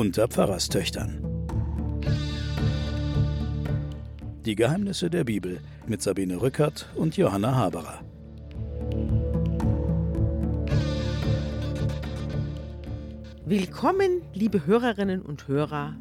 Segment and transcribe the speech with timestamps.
[0.00, 1.22] unter Pfarrerstöchtern.
[4.46, 8.02] Die Geheimnisse der Bibel mit Sabine Rückert und Johanna Haberer.
[13.44, 15.96] Willkommen, liebe Hörerinnen und Hörer,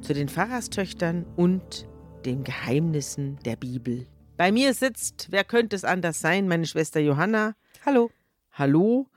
[0.00, 1.88] zu den Pfarrerstöchtern und
[2.24, 4.06] den Geheimnissen der Bibel.
[4.36, 7.56] Bei mir sitzt, wer könnte es anders sein, meine Schwester Johanna.
[7.84, 8.12] Hallo.
[8.52, 9.09] Hallo.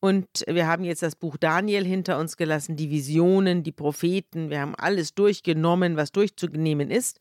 [0.00, 4.50] Und wir haben jetzt das Buch Daniel hinter uns gelassen, die Visionen, die Propheten.
[4.50, 7.18] Wir haben alles durchgenommen, was durchzunehmen ist,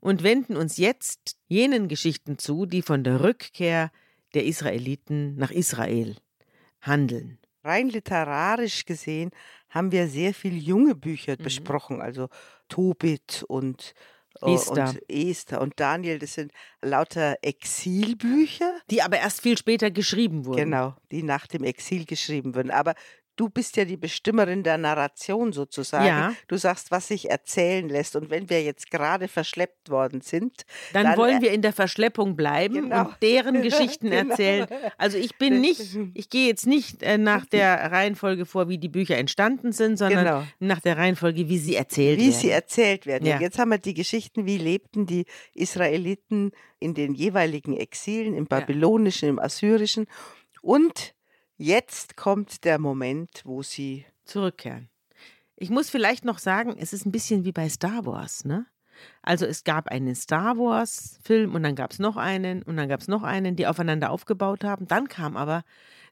[0.00, 3.90] und wenden uns jetzt jenen Geschichten zu, die von der Rückkehr
[4.34, 6.16] der Israeliten nach Israel
[6.80, 7.38] handeln.
[7.64, 9.30] Rein literarisch gesehen
[9.68, 11.42] haben wir sehr viele junge Bücher Mhm.
[11.42, 12.28] besprochen, also
[12.68, 13.94] Tobit und
[14.42, 14.88] Esther.
[14.90, 20.56] und Esther und Daniel, das sind lauter Exilbücher, Die aber erst viel später geschrieben wurden.
[20.56, 22.70] genau, die nach dem Exil geschrieben wurden.
[22.70, 22.94] Aber
[23.36, 26.06] du bist ja die Bestimmerin der Narration sozusagen.
[26.06, 26.34] Ja.
[26.48, 28.16] Du sagst, was sich erzählen lässt.
[28.16, 31.72] Und wenn wir jetzt gerade verschleppt worden sind, Dann, Dann, wollen äh, wir in der
[31.74, 33.00] Verschleppung bleiben Genau.
[33.08, 34.30] und deren Geschichten Genau.
[34.30, 34.66] erzählen.
[34.98, 38.88] Also ich bin nicht, ich gehe jetzt nicht äh, nach der Reihenfolge vor, wie die
[38.88, 40.42] Bücher entstanden sind, sondern Genau.
[40.58, 42.40] nach der Reihenfolge, wie sie erzählt wie werden.
[42.40, 43.26] sie erzählt werden.
[43.26, 43.38] Ja.
[43.40, 49.28] Jetzt haben wir die Geschichten, wie lebten die Israeliten in den jeweiligen Exilen, im babylonischen,
[49.28, 50.06] im assyrischen.
[50.62, 51.14] Und
[51.56, 54.88] jetzt kommt der Moment, wo sie Zurückkehren.
[55.56, 58.66] Ich muss vielleicht noch sagen, es ist ein bisschen wie bei Star Wars, ne?
[59.22, 63.00] Also es gab einen Star Wars-Film und dann gab es noch einen und dann gab
[63.00, 64.86] es noch einen, die aufeinander aufgebaut haben.
[64.88, 65.62] Dann kam aber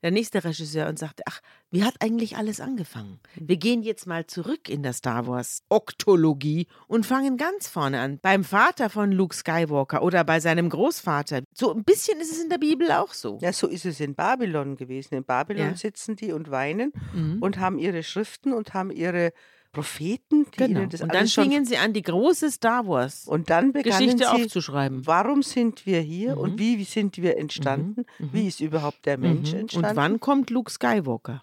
[0.02, 3.20] der nächste Regisseur und sagte, ach, wie hat eigentlich alles angefangen?
[3.36, 8.18] Wir gehen jetzt mal zurück in der Star Wars-Oktologie und fangen ganz vorne an.
[8.20, 11.42] Beim Vater von Luke Skywalker oder bei seinem Großvater.
[11.54, 13.38] So ein bisschen ist es in der Bibel auch so.
[13.40, 15.14] Ja, so ist es in Babylon gewesen.
[15.14, 15.76] In Babylon Ja.
[15.76, 17.38] sitzen die und weinen Mhm.
[17.40, 19.32] und haben ihre Schriften und haben ihre
[19.74, 20.80] Propheten, die Genau.
[20.80, 24.18] ihnen das Und dann fingen sie an, die große Star Wars Und dann begannen Geschichte
[24.18, 25.06] sie, aufzuschreiben.
[25.06, 26.40] warum sind wir hier Mhm.
[26.40, 28.06] und wie, wie sind wir entstanden?
[28.18, 29.58] Wie ist überhaupt der Mensch Mhm.
[29.60, 29.88] entstanden?
[29.90, 31.42] Und wann kommt Luke Skywalker?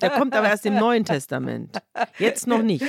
[0.00, 1.78] Der kommt aber erst im Neuen Testament.
[2.18, 2.84] Jetzt noch nicht.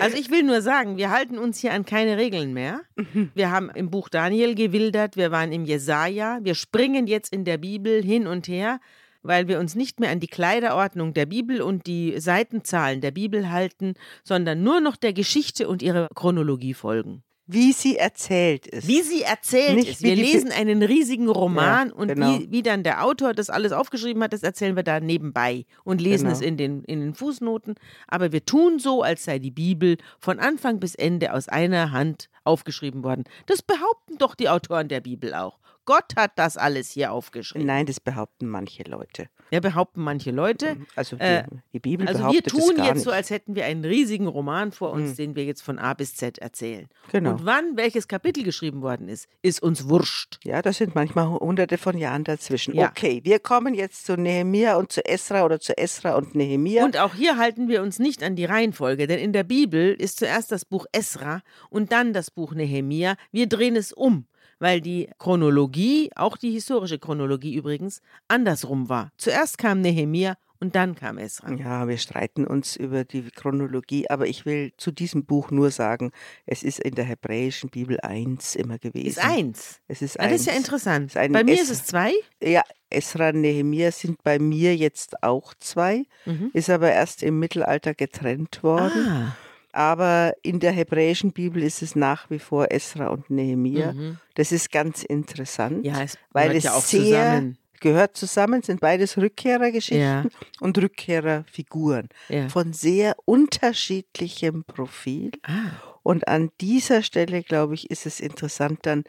[0.00, 2.80] Also ich will nur sagen, wir halten uns hier an keine Regeln mehr.
[2.96, 3.30] Mhm.
[3.34, 7.58] Wir haben im Buch Daniel gewildert, wir waren im Jesaja, wir springen jetzt in der
[7.58, 8.80] Bibel hin und her,
[9.22, 13.50] weil wir uns nicht mehr an die Kleiderordnung der Bibel und die Seitenzahlen der Bibel
[13.50, 13.94] halten,
[14.24, 17.22] sondern nur noch der Geschichte und ihrer Chronologie folgen.
[17.52, 18.86] Wie sie erzählt ist.
[18.86, 20.02] Wie sie erzählt Nicht ist.
[20.02, 22.38] Wir lesen einen riesigen Roman Ja, und genau.
[22.38, 26.00] wie, wie dann der Autor das alles aufgeschrieben hat, das erzählen wir da nebenbei und
[26.00, 26.36] lesen Genau.
[26.36, 27.74] es in den, in den Fußnoten.
[28.06, 32.28] Aber wir tun so, als sei die Bibel von Anfang bis Ende aus einer Hand
[32.44, 33.24] aufgeschrieben worden.
[33.46, 35.58] Das behaupten doch die Autoren der Bibel auch.
[35.90, 37.66] Gott hat das alles hier aufgeschrieben.
[37.66, 39.28] Nein, das behaupten manche Leute.
[39.50, 40.76] Ja, behaupten manche Leute.
[40.94, 41.42] Also die, Äh,
[41.72, 43.04] die Bibel Also wir behauptet tun es gar jetzt nicht.
[43.04, 46.14] so, als hätten wir einen riesigen Roman vor uns, den wir jetzt von A bis
[46.14, 46.86] Z erzählen.
[47.10, 47.30] Genau.
[47.32, 50.38] Und wann welches Kapitel geschrieben worden ist, ist uns wurscht.
[50.44, 52.72] Ja, das sind manchmal hunderte von Jahren dazwischen.
[52.76, 52.90] Ja.
[52.90, 56.84] Okay, wir kommen jetzt zu Nehemia und zu Esra oder zu Esra und Nehemia.
[56.84, 60.20] Und auch hier halten wir uns nicht an die Reihenfolge, denn in der Bibel ist
[60.20, 63.16] zuerst das Buch Esra und dann das Buch Nehemia.
[63.32, 64.26] Wir drehen es um,
[64.60, 69.10] weil die Chronologie, auch die historische Chronologie übrigens, andersrum war.
[69.16, 71.50] Zuerst kam Nehemia und dann kam Esra.
[71.54, 76.12] ja, wir streiten uns über die Chronologie, aber ich will zu diesem Buch nur sagen,
[76.44, 79.06] es ist in der hebräischen Bibel eins immer gewesen.
[79.08, 79.80] Ist eins.
[79.88, 80.40] Es ist Ah, das eins.
[80.42, 81.06] ist ja interessant.
[81.06, 82.12] Ist Bei mir Es- ist es zwei.
[82.42, 86.50] Ja, Esra und Nehemia sind bei mir jetzt auch zwei, Mhm.
[86.52, 89.06] ist aber erst im Mittelalter getrennt worden.
[89.08, 89.36] Ah,
[89.72, 93.92] Aber in der hebräischen Bibel ist es nach wie vor Esra und Nehemia.
[93.92, 94.18] Mhm.
[94.34, 97.58] Das ist ganz interessant, ja, es weil es ja auch sehr zusammen.
[97.80, 100.24] gehört zusammen, sind beides Rückkehrergeschichten Ja.
[100.60, 102.48] und Rückkehrerfiguren Ja.
[102.48, 105.30] von sehr unterschiedlichem Profil.
[105.42, 105.70] Ah,
[106.02, 109.04] Und an dieser Stelle, glaube ich, ist es interessant, dann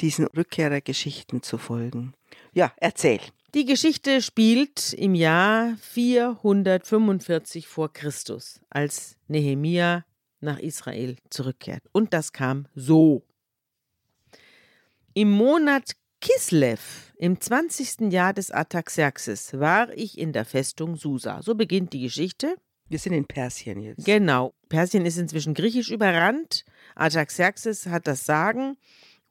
[0.00, 2.14] diesen Rückkehrergeschichten zu folgen.
[2.52, 3.20] Ja, erzähl.
[3.56, 10.04] Die Geschichte spielt im Jahr 445 vor Christus, als Nehemia
[10.40, 11.82] nach Israel zurückkehrt.
[11.92, 13.22] Und das kam so.
[15.14, 18.12] Im Monat Kislev, im 20.
[18.12, 21.40] Jahr des Artaxerxes, war ich in der Festung Susa.
[21.40, 22.56] So beginnt die Geschichte.
[22.90, 24.04] Wir sind in Persien jetzt.
[24.04, 24.52] Genau.
[24.68, 26.66] Persien ist inzwischen griechisch überrannt.
[26.94, 28.76] Artaxerxes hat das Sagen.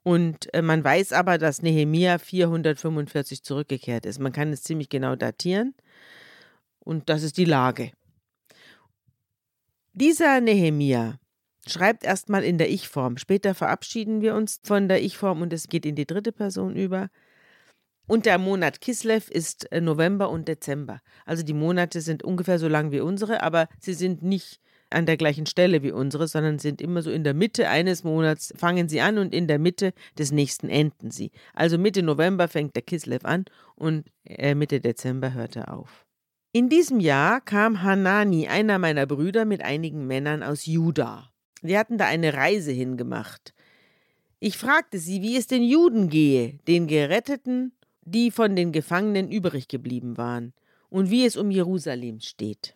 [0.05, 4.19] Und äh, man weiß aber, dass Nehemia 445 zurückgekehrt ist.
[4.19, 5.73] Man kann es ziemlich genau datieren.
[6.77, 7.91] Und das ist die Lage.
[9.93, 11.17] Dieser Nehemia
[11.65, 13.17] schreibt erstmal in der Ich-Form.
[13.17, 17.09] Später verabschieden wir uns von der Ich-Form und es geht in die dritte Person über.
[18.05, 21.01] Und der Monat Kislev ist äh, November und Dezember.
[21.25, 24.59] Also die Monate sind ungefähr so lang wie unsere, aber sie sind nicht
[24.89, 28.53] an der gleichen Stelle wie unsere, sondern sind immer so in der Mitte eines Monats
[28.55, 31.31] fangen sie an und in der Mitte des nächsten enden sie.
[31.53, 33.45] Also Mitte November fängt der Kislev an
[33.75, 36.05] und äh, Mitte Dezember hört er auf.
[36.51, 41.29] In diesem Jahr kam Hanani, einer meiner Brüder, mit einigen Männern aus Juda.
[41.61, 43.53] Wir hatten da eine Reise hingemacht.
[44.39, 47.73] Ich fragte sie, wie es den Juden gehe, den Geretteten,
[48.05, 50.53] die von den Gefangenen übrig geblieben waren,
[50.89, 52.75] und wie es um Jerusalem steht.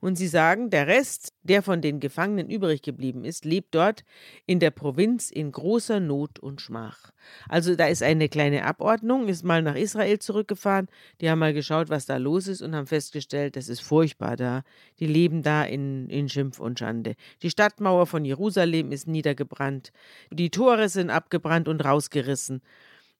[0.00, 4.04] Und sie sagen, der Rest, der von den Gefangenen übrig geblieben ist, lebt dort
[4.46, 7.10] in der Provinz in großer Not und Schmach.
[7.48, 10.88] Also da ist eine kleine Abordnung, ist mal nach Israel zurückgefahren,
[11.20, 14.62] die haben mal geschaut, was da los ist und haben festgestellt, das ist furchtbar da.
[15.00, 17.14] Die leben da in, in Schimpf und Schande.
[17.42, 19.92] Die Stadtmauer von Jerusalem ist niedergebrannt,
[20.30, 22.62] die Tore sind abgebrannt und rausgerissen.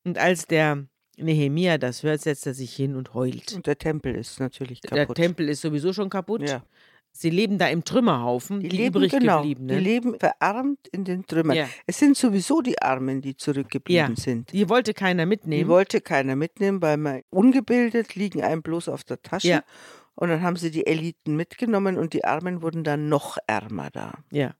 [0.04, 0.86] Und als der
[1.18, 3.52] Nehemia das hört, setzt er sich hin und heult.
[3.54, 5.16] Und der Tempel ist natürlich Der kaputt.
[5.16, 6.48] Tempel ist sowieso schon kaputt.
[6.48, 6.62] Ja.
[7.16, 9.78] Sie leben da im Trümmerhaufen, die, Die, leben, übrig genau, gebliebenen.
[9.78, 11.56] die leben verarmt in den Trümmern.
[11.56, 11.68] Ja.
[11.86, 14.20] Es sind sowieso die Armen, die zurückgeblieben Ja.
[14.20, 14.52] sind.
[14.52, 15.62] Die wollte keiner mitnehmen.
[15.62, 19.46] Die wollte keiner mitnehmen, weil man ungebildet liegen einem bloß auf der Tasche.
[19.48, 19.64] Ja.
[20.16, 24.14] Und dann haben sie die Eliten mitgenommen und die Armen wurden dann noch ärmer da.
[24.32, 24.54] Ja.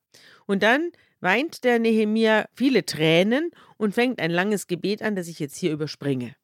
[0.47, 5.41] Und dann weint der Nehemia viele Tränen und fängt ein langes Gebet an, das ich
[5.41, 6.37] jetzt hier überspringe.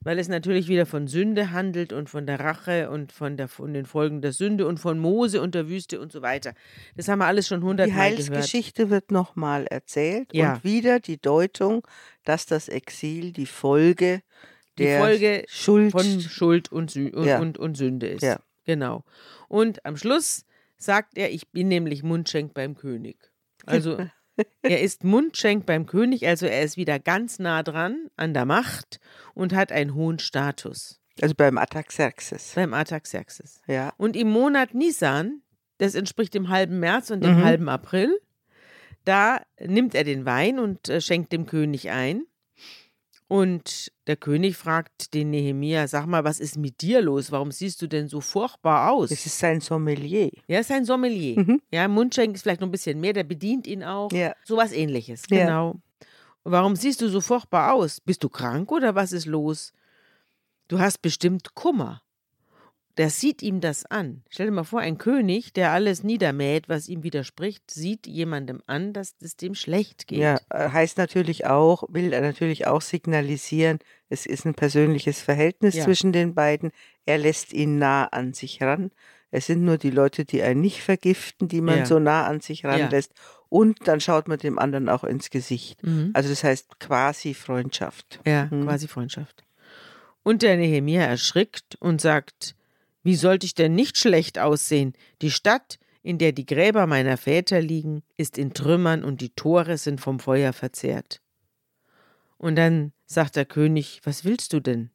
[0.00, 3.72] Weil es natürlich wieder von Sünde handelt und von der Rache und von, der, von
[3.72, 6.54] den Folgen der Sünde und von Mose und der Wüste und so weiter.
[6.96, 8.30] Das haben wir alles schon Die hundertmal gehört.
[8.30, 10.54] Heilsgeschichte wird nochmal erzählt Ja.
[10.54, 11.86] und wieder die Deutung,
[12.24, 14.22] dass das Exil die Folge
[14.78, 17.38] Die der Folge Schuld von Schuld und, Sü und, Ja.
[17.38, 18.22] und, und Sünde ist.
[18.22, 18.40] Ja.
[18.64, 19.04] Genau.
[19.48, 20.44] Und am Schluss
[20.76, 23.16] sagt er, ich bin nämlich Mundschenk beim König.
[23.66, 23.96] Also
[24.62, 29.00] er ist Mundschenk beim König, also er ist wieder ganz nah dran an der Macht
[29.34, 32.52] und hat einen hohen Status also beim Ataxerxes.
[32.54, 33.60] beim Artaxerxes.
[33.66, 33.92] Ja.
[33.96, 35.42] Und im Monat Nisan,
[35.78, 37.44] das entspricht dem halben März und dem Mhm.
[37.44, 38.20] halben April,
[39.04, 42.22] da nimmt er den Wein und äh, schenkt dem König ein.
[43.28, 47.30] Und der König fragt den Nehemia, sag mal, was ist mit dir los?
[47.30, 49.10] Warum siehst du denn so furchtbar aus?
[49.10, 50.30] Das ist sein Sommelier.
[50.46, 51.38] Er ist ein Sommelier.
[51.40, 51.60] Mhm.
[51.70, 54.10] Ja, Mundschenk ist vielleicht noch ein bisschen mehr, der bedient ihn auch.
[54.12, 54.32] Ja.
[54.44, 55.44] Sowas ähnliches, Ja.
[55.44, 55.70] genau.
[56.42, 58.00] Und warum siehst du so furchtbar aus?
[58.00, 59.72] Bist du krank oder was ist los?
[60.68, 62.00] Du hast bestimmt Kummer.
[62.98, 64.22] Der sieht ihm das an.
[64.28, 68.92] Stell dir mal vor, ein König, der alles niedermäht, was ihm widerspricht, sieht jemandem an,
[68.92, 70.18] dass es dem schlecht geht.
[70.18, 73.78] Ja, äh, heißt natürlich auch, will er natürlich auch signalisieren,
[74.08, 75.84] es ist ein persönliches Verhältnis Ja.
[75.84, 76.72] zwischen den beiden.
[77.06, 78.90] Er lässt ihn nah an sich ran.
[79.30, 81.86] Es sind nur die Leute, die einen nicht vergiften, die man Ja.
[81.86, 83.12] so nah an sich ranlässt.
[83.50, 85.82] Und dann schaut man dem anderen auch ins Gesicht.
[85.84, 86.10] Mhm.
[86.14, 88.20] Also das heißt quasi Freundschaft.
[88.26, 88.64] Ja, Mhm.
[88.64, 89.44] quasi Freundschaft.
[90.22, 92.54] Und der Nehemia erschrickt und sagt,
[93.08, 94.92] wie sollte ich denn nicht schlecht aussehen?
[95.22, 99.78] Die Stadt, in der die Gräber meiner Väter liegen, ist in Trümmern und die Tore
[99.78, 101.22] sind vom Feuer verzehrt.
[102.36, 104.90] Und dann sagt der König, was willst du denn?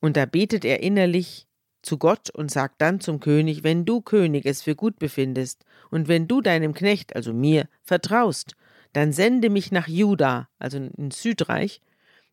[0.00, 1.46] Und da betet er innerlich
[1.82, 6.08] zu Gott und sagt dann zum König, wenn du, König, es für gut befindest und
[6.08, 8.56] wenn du deinem Knecht, also mir, vertraust,
[8.94, 11.82] dann sende mich nach Juda, also ins Südreich,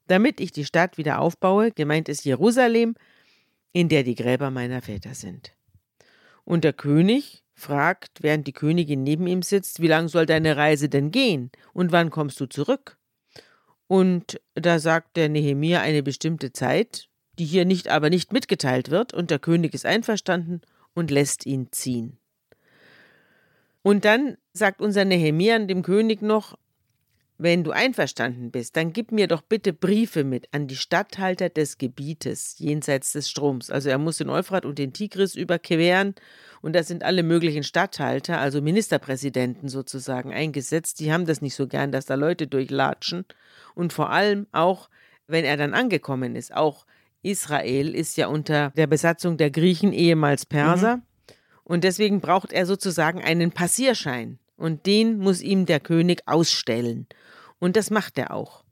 [0.08, 2.96] damit ich die Stadt wieder aufbaue, gemeint ist Jerusalem,
[3.72, 5.54] in der die Gräber meiner Väter sind.
[6.44, 10.90] Und der König fragt, während die Königin neben ihm sitzt, wie lang soll deine Reise
[10.90, 12.98] denn gehen und wann kommst du zurück?
[13.88, 19.14] Und da sagt der Nehemia eine bestimmte Zeit, die hier nicht aber nicht mitgeteilt wird,
[19.14, 20.62] und der König ist einverstanden
[20.94, 22.18] und lässt ihn ziehen.
[23.82, 26.58] Und dann sagt unser Nehemia dem König noch,
[27.42, 31.78] wenn du einverstanden bist, dann gib mir doch bitte Briefe mit an die Statthalter des
[31.78, 33.70] Gebietes jenseits des Stroms.
[33.72, 36.16] Also er muss den Euphrat und den Tigris überqueren
[36.62, 41.00] und da sind alle möglichen Statthalter, also Ministerpräsidenten sozusagen eingesetzt.
[41.00, 43.24] Die haben das nicht so gern, dass da Leute durchlatschen.
[43.74, 44.90] Und vor allem auch,
[45.26, 46.86] wenn er dann angekommen ist, auch
[47.22, 51.02] Israel ist ja unter der Besatzung der Griechen ehemals Perser.
[51.64, 54.40] Und deswegen braucht er sozusagen einen Passierschein.
[54.58, 57.08] Und den muss ihm der König ausstellen.
[57.60, 58.64] Und das macht er auch.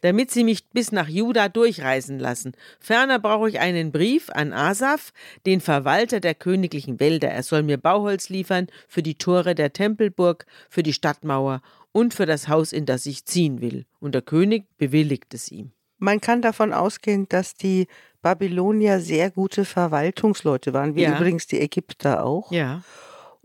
[0.00, 2.54] Damit sie mich bis nach Juda durchreisen lassen.
[2.80, 5.12] Ferner brauche ich einen Brief an Asaf,
[5.46, 7.28] den Verwalter der königlichen Wälder.
[7.30, 12.26] Er soll mir Bauholz liefern für die Tore der Tempelburg, für die Stadtmauer und für
[12.26, 13.84] das Haus, in das ich ziehen will.
[14.00, 15.70] Und der König bewilligt es ihm.
[15.98, 17.86] Man kann davon ausgehen, dass die
[18.22, 21.14] Babylonier sehr gute Verwaltungsleute waren, wie Ja.
[21.16, 22.50] übrigens die Ägypter auch.
[22.50, 22.82] Ja.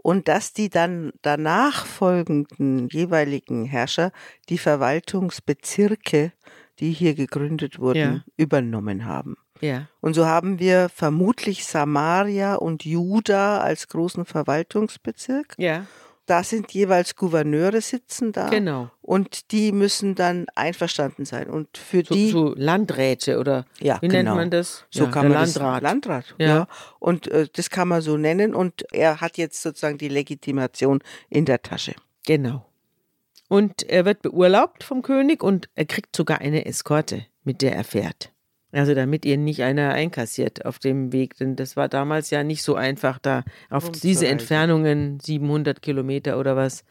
[0.07, 4.13] Und dass die dann danach folgenden jeweiligen Herrscher
[4.47, 6.31] die Verwaltungsbezirke
[6.79, 8.23] die hier gegründet wurden, Ja.
[8.37, 9.35] übernommen haben.
[9.59, 9.87] Ja.
[9.99, 15.55] Und so haben wir vermutlich Samaria und Juda als großen Verwaltungsbezirk.
[15.57, 15.87] Ja,
[16.27, 18.49] Da sind jeweils Gouverneure sitzen da.
[18.49, 18.91] genau.
[19.01, 21.49] Und die müssen dann einverstanden sein.
[21.49, 24.31] Und für So, die, so Landräte oder ja, wie genau.
[24.31, 24.85] nennt man das?
[24.91, 25.75] So ja, kann man Landrat.
[25.75, 26.35] das Landrat.
[26.37, 26.47] Ja.
[26.47, 26.67] Ja.
[26.99, 28.53] Und äh, das kann man so nennen.
[28.53, 31.95] Und er hat jetzt sozusagen die Legitimation in der Tasche.
[32.25, 32.65] Genau.
[33.47, 37.85] Und er wird beurlaubt vom König und er kriegt sogar eine Eskorte, mit der er
[37.85, 38.31] fährt.
[38.71, 42.63] Also damit ihn nicht einer einkassiert auf dem Weg, denn das war damals ja nicht
[42.63, 46.83] so einfach, da auf diese Entfernungen, 700 Kilometer oder was,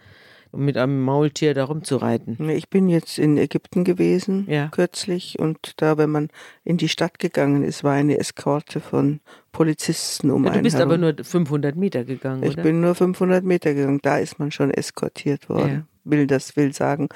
[0.53, 2.49] um mit einem Maultier da rumzureiten.
[2.49, 4.69] Ich bin jetzt in Ägypten gewesen, Ja.
[4.69, 5.39] kürzlich.
[5.39, 6.29] Und da, wenn man
[6.65, 9.21] in die Stadt gegangen ist, war eine Eskorte von
[9.53, 10.91] Polizisten um Ja, du bist herum.
[10.93, 12.63] aber nur 500 Meter gegangen, Ich oder?
[12.63, 14.01] bin nur 500 Meter gegangen.
[14.03, 15.87] Da ist man schon eskortiert worden.
[16.05, 17.09] Will das will sagen,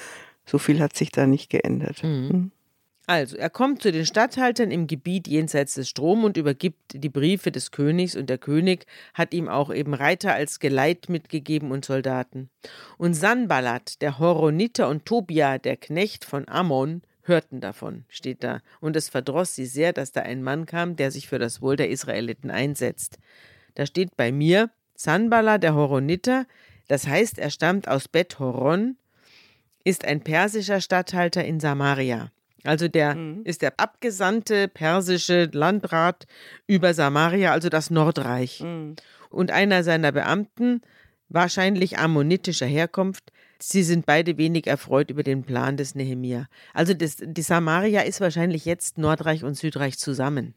[0.45, 2.03] so viel hat sich da nicht geändert.
[2.03, 2.51] Mhm.
[3.11, 7.51] Also, er kommt zu den Statthaltern im Gebiet jenseits des Strom und übergibt die Briefe
[7.51, 12.51] des Königs und der König hat ihm auch eben Reiter als Geleit mitgegeben und Soldaten.
[12.99, 18.61] Und Sanballat, der Horoniter und Tobia, der Knecht von Ammon, hörten davon, steht da.
[18.81, 21.75] Und es verdross sie sehr, dass da ein Mann kam, der sich für das Wohl
[21.75, 23.19] der Israeliten einsetzt.
[23.75, 26.47] Da steht bei mir, Sanballat, der Horoniter,
[26.87, 28.97] das heißt, er stammt aus Bet Horon,
[29.83, 32.31] ist ein persischer Statthalter in Samaria.
[32.65, 36.27] Also der ist der abgesandte persische Landrat
[36.67, 38.61] über Samaria, also das Nordreich.
[39.31, 40.83] Und einer seiner Beamten,
[41.29, 46.49] wahrscheinlich ammonitischer Herkunft, sie sind beide wenig erfreut über den Plan des Nehemia.
[46.75, 50.55] Also das, die Samaria ist wahrscheinlich jetzt Nordreich und Südreich zusammen.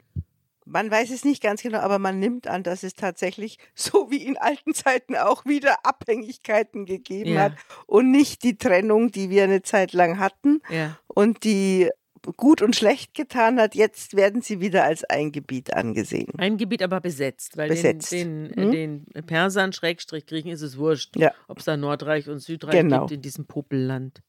[0.65, 4.24] Man weiß es nicht ganz genau, aber man nimmt an, dass es tatsächlich, so wie
[4.25, 7.41] in alten Zeiten auch wieder Abhängigkeiten gegeben Ja.
[7.43, 7.53] hat
[7.86, 10.98] und nicht die Trennung, die wir eine Zeit lang hatten Ja.
[11.08, 11.89] und die
[12.38, 13.75] gut und schlecht getan hat.
[13.75, 16.32] Jetzt werden sie wieder als ein Gebiet angesehen.
[16.38, 18.13] Ein Gebiet aber besetzt, weil Besetzt.
[18.13, 18.72] Den, Hm?
[18.72, 21.34] den, den Persern, Schrägstrich Griechen, ist es wurscht, Ja.
[21.50, 23.01] ob es da Nordreich und Südreich Genau.
[23.01, 24.22] gibt in diesem Popelland,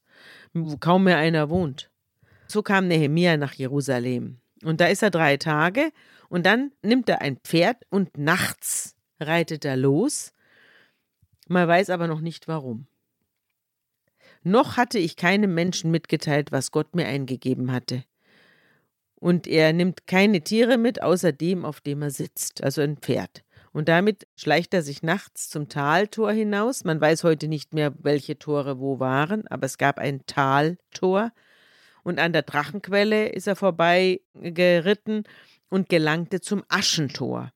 [0.53, 1.89] wo kaum mehr einer wohnt.
[2.47, 4.39] So kam Nehemia nach Jerusalem.
[4.63, 5.91] Und da ist er drei Tage
[6.29, 10.33] und dann nimmt er ein Pferd und nachts reitet er los.
[11.47, 12.87] Man weiß aber noch nicht warum.
[14.43, 18.03] Noch hatte ich keinem Menschen mitgeteilt, was Gott mir eingegeben hatte.
[19.15, 23.43] Und er nimmt keine Tiere mit, außer dem, auf dem er sitzt, also ein Pferd.
[23.71, 26.83] Und damit schleicht er sich nachts zum Taltor hinaus.
[26.83, 31.31] Man weiß heute nicht mehr, welche Tore wo waren, aber es gab ein Taltor.
[32.03, 35.23] Und an der Drachenquelle ist er vorbei geritten
[35.69, 37.51] und gelangte zum Aschentor.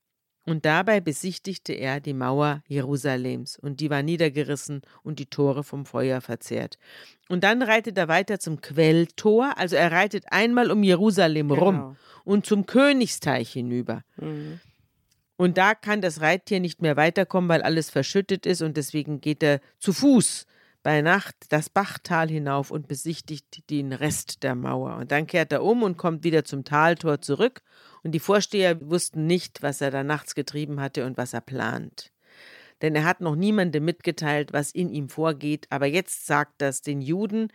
[0.45, 5.85] Und dabei besichtigte er die Mauer Jerusalems, und die war niedergerissen und die Tore vom
[5.85, 6.79] Feuer verzehrt.
[7.27, 11.95] Und dann reitet er weiter zum Quelltor, also er reitet einmal um Jerusalem rum Genau.
[12.23, 14.01] und zum Königsteich hinüber.
[14.17, 14.59] Mhm.
[15.37, 19.43] Und da kann das Reittier nicht mehr weiterkommen, weil alles verschüttet ist und deswegen geht
[19.43, 20.45] er zu Fuß
[20.83, 24.95] bei Nacht das Bachtal hinauf und besichtigt den Rest der Mauer.
[24.95, 27.61] Und dann kehrt er um und kommt wieder zum Taltor zurück.
[28.03, 32.11] Und die Vorsteher wussten nicht, was er da nachts getrieben hatte und was er plant.
[32.81, 35.67] Denn er hat noch niemandem mitgeteilt, was in ihm vorgeht.
[35.69, 37.49] Aber jetzt sagt das den Juden,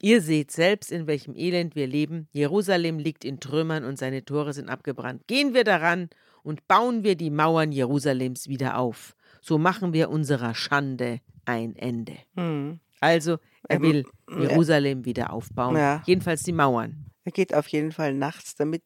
[0.00, 2.28] Ihr seht selbst, in welchem Elend wir leben.
[2.32, 5.26] Jerusalem liegt in Trümmern und seine Tore sind abgebrannt.
[5.26, 6.08] Gehen wir daran
[6.44, 9.16] und bauen wir die Mauern Jerusalems wieder auf.
[9.40, 12.16] So machen wir unserer Schande ein Ende.
[12.36, 12.78] Mhm.
[13.00, 14.04] Also, er Ähm, will
[14.38, 15.76] Jerusalem wieder aufbauen.
[15.76, 16.02] Ja.
[16.06, 17.06] Jedenfalls die Mauern.
[17.24, 18.82] Er geht auf jeden Fall nachts, damit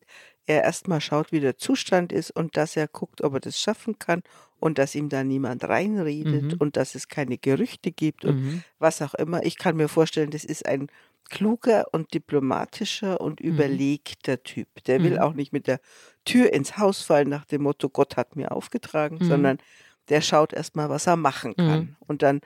[0.47, 3.99] er erstmal schaut, wie der Zustand ist und dass er guckt, ob er das schaffen
[3.99, 4.23] kann
[4.61, 6.61] und dass ihm da niemand reinredet Mhm.
[6.61, 8.63] und dass es keine Gerüchte gibt und Mhm.
[8.79, 9.45] was auch immer.
[9.45, 10.89] Ich kann mir vorstellen, das ist ein
[11.31, 14.69] kluger und diplomatischer und überlegter Typ.
[14.87, 15.19] Der will Mhm.
[15.19, 15.81] auch nicht mit der
[16.25, 19.23] Tür ins Haus fallen nach dem Motto, Gott hat mir aufgetragen, Mhm.
[19.23, 19.59] sondern
[20.13, 21.81] der schaut erstmal, was er machen kann.
[21.81, 21.97] Mhm.
[22.07, 22.43] Und dann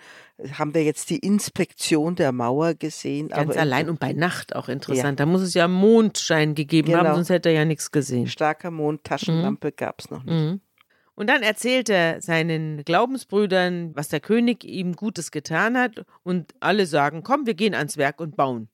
[0.52, 3.26] haben wir jetzt die Inspektion der Mauer gesehen.
[3.28, 5.18] Ganz aber allein und bei Nacht auch interessant.
[5.18, 7.16] Da muss es ja Mondschein gegeben haben, Genau.
[7.16, 8.28] sonst hätte er ja nichts gesehen.
[8.28, 10.32] starker Mond, Taschenlampe gab es noch nicht.
[10.32, 10.60] Mhm.
[11.16, 16.04] Und dann erzählt er seinen Glaubensbrüdern, was der König ihm Gutes getan hat.
[16.22, 18.68] Und alle sagen, komm, wir gehen ans Werk und bauen.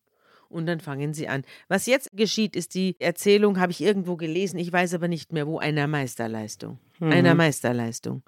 [0.53, 1.43] Und dann fangen sie an.
[1.69, 5.47] Was jetzt geschieht, ist die Erzählung, habe ich irgendwo gelesen, ich weiß aber nicht mehr
[5.47, 6.79] wo, einer Meisterleistung.
[7.01, 8.23] Einer Meisterleistung.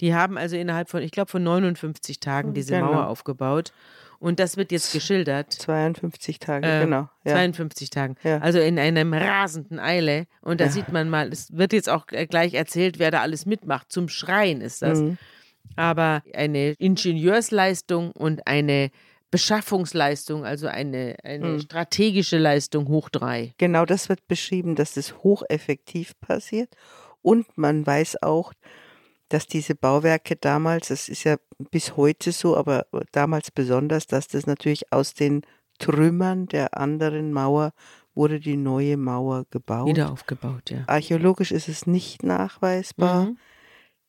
[0.00, 2.86] Die haben also innerhalb von, ich glaube, von 59 Tagen diese Genau.
[2.92, 3.72] Mauer aufgebaut.
[4.18, 5.52] Und das wird jetzt geschildert.
[5.52, 7.08] 52 Tage, Äh, genau.
[7.24, 7.34] Ja.
[7.34, 8.16] 52 Tagen.
[8.24, 8.38] Ja.
[8.38, 10.26] Also in einem rasenden Eile.
[10.40, 10.70] Und da Ja.
[10.70, 13.92] sieht man mal, es wird jetzt auch äh, gleich erzählt, wer da alles mitmacht.
[13.92, 15.00] Zum Schreien ist das.
[15.00, 15.18] Mhm.
[15.76, 18.90] Aber eine Ingenieursleistung und eine
[19.30, 21.60] Beschaffungsleistung, also eine, eine Hm.
[21.60, 23.52] strategische Leistung hoch drei.
[23.58, 26.74] Genau das wird beschrieben, dass das hocheffektiv passiert.
[27.22, 28.52] Und man weiß auch,
[29.28, 31.36] dass diese Bauwerke damals, das ist ja
[31.70, 35.42] bis heute so, aber damals besonders, dass das natürlich aus den
[35.78, 37.72] Trümmern der anderen Mauer
[38.14, 39.88] wurde die neue Mauer gebaut.
[39.88, 40.84] Wieder aufgebaut, ja.
[40.86, 43.38] Archäologisch ist es nicht nachweisbar, Mhm.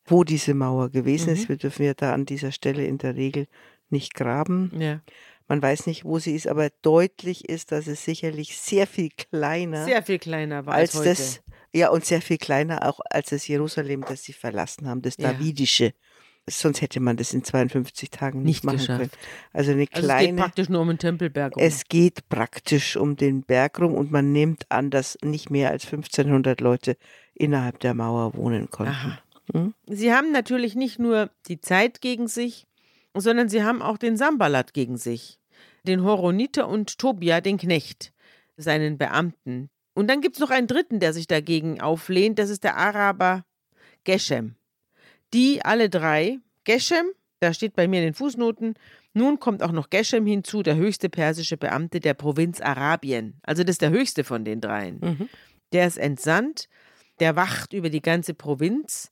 [0.05, 1.43] wo diese Mauer gewesen ist.
[1.45, 1.49] Mhm.
[1.49, 3.47] Wir dürfen ja da an dieser Stelle in der Regel
[3.89, 4.71] nicht graben.
[4.77, 5.01] Ja.
[5.47, 9.85] Man weiß nicht, wo sie ist, aber deutlich ist, dass es sicherlich sehr viel kleiner
[9.85, 11.09] Sehr viel kleiner war als, als heute.
[11.09, 11.41] das,
[11.73, 15.31] ja, und sehr viel kleiner auch als das Jerusalem, das sie verlassen haben, das Ja.
[15.31, 15.93] Davidische.
[16.49, 18.99] Sonst hätte man das in 52 Tagen nicht, Nicht machen geschafft.
[18.99, 19.11] können.
[19.53, 20.41] Also eine also es geht kleine.
[20.41, 21.55] praktisch nur um den Tempelberg.
[21.57, 21.63] Um.
[21.63, 25.85] Es geht praktisch um den Berg rum und man nimmt an, dass nicht mehr als
[25.85, 26.97] 1500 Leute
[27.35, 28.93] innerhalb der Mauer wohnen konnten.
[28.93, 29.19] Aha.
[29.53, 29.73] Hm?
[29.87, 32.66] Sie haben natürlich nicht nur die Zeit gegen sich,
[33.21, 35.39] sondern sie haben auch den Sambalat gegen sich,
[35.83, 38.13] den Horoniter und Tobia, den Knecht,
[38.57, 39.69] seinen Beamten.
[39.93, 43.45] Und dann gibt es noch einen dritten, der sich dagegen auflehnt, das ist der Araber
[44.03, 44.55] Geshem.
[45.33, 47.07] Die alle drei, Geshem,
[47.39, 48.75] da steht bei mir in den Fußnoten,
[49.13, 53.39] nun kommt auch noch Geshem hinzu, der höchste persische Beamte der Provinz Arabien.
[53.43, 54.99] Also das ist der höchste von den dreien.
[55.01, 55.29] Mhm.
[55.73, 56.69] Der ist entsandt,
[57.19, 59.11] der wacht über die ganze Provinz.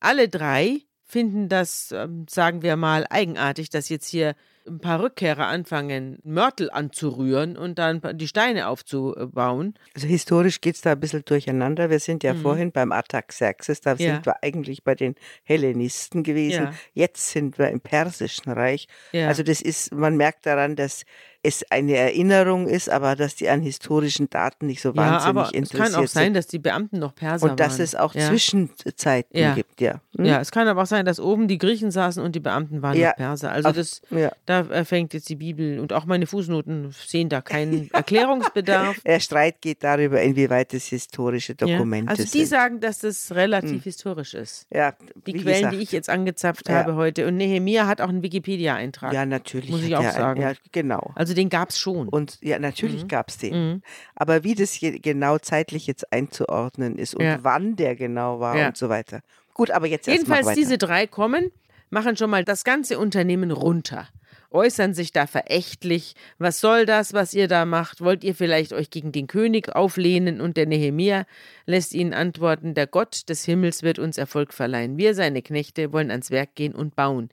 [0.00, 4.34] Alle drei finden das, ähm, sagen wir mal, eigenartig, dass jetzt hier
[4.68, 9.74] ein paar Rückkehrer anfangen, Mörtel anzurühren und dann die Steine aufzubauen.
[9.94, 11.88] Also historisch geht es da ein bisschen durcheinander.
[11.88, 12.42] Wir sind ja Mhm.
[12.42, 14.14] vorhin beim Artaxerxes, da Ja.
[14.14, 16.64] sind wir eigentlich bei den Hellenisten gewesen.
[16.64, 16.74] Ja.
[16.94, 18.88] Jetzt sind wir im Persischen Reich.
[19.12, 19.28] Ja.
[19.28, 21.04] Also das ist, man merkt daran, dass
[21.46, 25.42] es eine Erinnerung ist, aber dass die an historischen Daten nicht so ja, wahnsinnig aber
[25.44, 26.34] es interessiert kann auch sein, sind.
[26.34, 27.84] dass die Beamten noch Perser Und dass waren.
[27.84, 28.28] es auch ja.
[28.28, 29.54] Zwischenzeiten Ja.
[29.54, 30.00] gibt, ja.
[30.16, 30.24] Hm?
[30.24, 32.98] Ja, es kann aber auch sein, dass oben die Griechen saßen und die Beamten waren
[32.98, 33.52] noch Perser.
[33.52, 34.02] Also das,
[34.46, 39.00] da äh, fängt jetzt die Bibel und auch meine Fußnoten sehen da keinen Erklärungsbedarf.
[39.04, 42.18] Der Streit geht darüber, inwieweit es historische Dokumente ja.
[42.18, 42.40] Also die sind.
[42.40, 42.46] Hm.
[42.46, 44.66] sagen, dass das relativ historisch ist.
[44.72, 44.94] ja,
[45.26, 47.26] Die wie Quellen, gesagt, die ich jetzt angezapft habe heute.
[47.26, 49.12] Und Nehemia hat auch einen Wikipedia-Eintrag.
[49.12, 49.70] Ja, natürlich.
[49.70, 50.40] Muss ich auch sagen.
[50.40, 51.12] Ja, genau.
[51.14, 52.08] Also den gab es schon.
[52.08, 53.08] Und ja, natürlich Mhm.
[53.08, 53.54] gab es den.
[53.74, 53.82] Mhm.
[54.14, 57.38] Aber wie das genau zeitlich jetzt einzuordnen ist und Ja.
[57.42, 58.66] wann der genau war Ja.
[58.68, 59.20] und so weiter.
[59.54, 61.50] Gut, aber jetzt Jedenfalls diese drei kommen,
[61.90, 64.08] machen schon mal das ganze Unternehmen runter,
[64.50, 66.14] äußern sich da verächtlich.
[66.38, 68.00] Was soll das, was ihr da macht?
[68.00, 70.40] Wollt ihr vielleicht euch gegen den König auflehnen?
[70.40, 71.24] Und der Nehemia
[71.64, 74.98] lässt ihnen antworten, der Gott des Himmels wird uns Erfolg verleihen.
[74.98, 77.30] Wir, seine Knechte, wollen ans Werk gehen und bauen.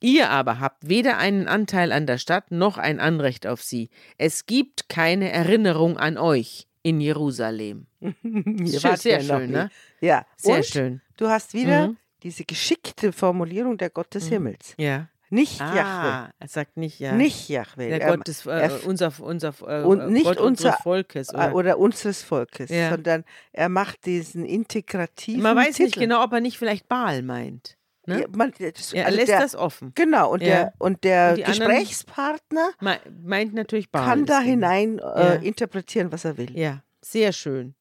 [0.00, 3.90] Ihr aber habt weder einen Anteil an der Stadt noch ein Anrecht auf sie.
[4.16, 7.86] Es gibt keine Erinnerung an euch in Jerusalem.
[8.22, 9.70] Ihr wart sehr ja schön, ne?
[10.00, 11.00] Ja, Sehr und schön.
[11.16, 11.96] du hast wieder Mhm.
[12.22, 14.74] diese geschickte Formulierung der Gott des Himmels.
[14.78, 15.08] Ja.
[15.30, 15.60] Nicht.
[15.60, 17.12] Ah, er sagt nicht ja.
[17.12, 17.88] Nicht Jahwe.
[17.88, 21.34] Der Er- Gott des, äh, unser, unser äh, Und nicht Gott unser- Volkes.
[21.34, 21.54] Oder?
[21.54, 22.90] oder unseres Volkes, Ja.
[22.90, 25.82] sondern er macht diesen integrativen Man weiß Titel.
[25.82, 27.76] nicht genau, ob er nicht vielleicht Baal meint.
[28.08, 28.22] Ne?
[28.22, 29.92] Ja, man, das, er also lässt der, das offen.
[29.94, 30.46] Genau, und Ja.
[30.48, 34.04] der, und der Und Gesprächspartner Me- Meint natürlich Baal.
[34.04, 35.32] kann da hinein äh, Ja.
[35.34, 36.56] interpretieren, was er will.
[36.58, 37.74] Ja, sehr schön.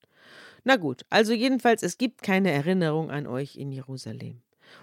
[0.64, 4.42] Na gut, also jedenfalls, es gibt keine Erinnerung an euch in Jerusalem.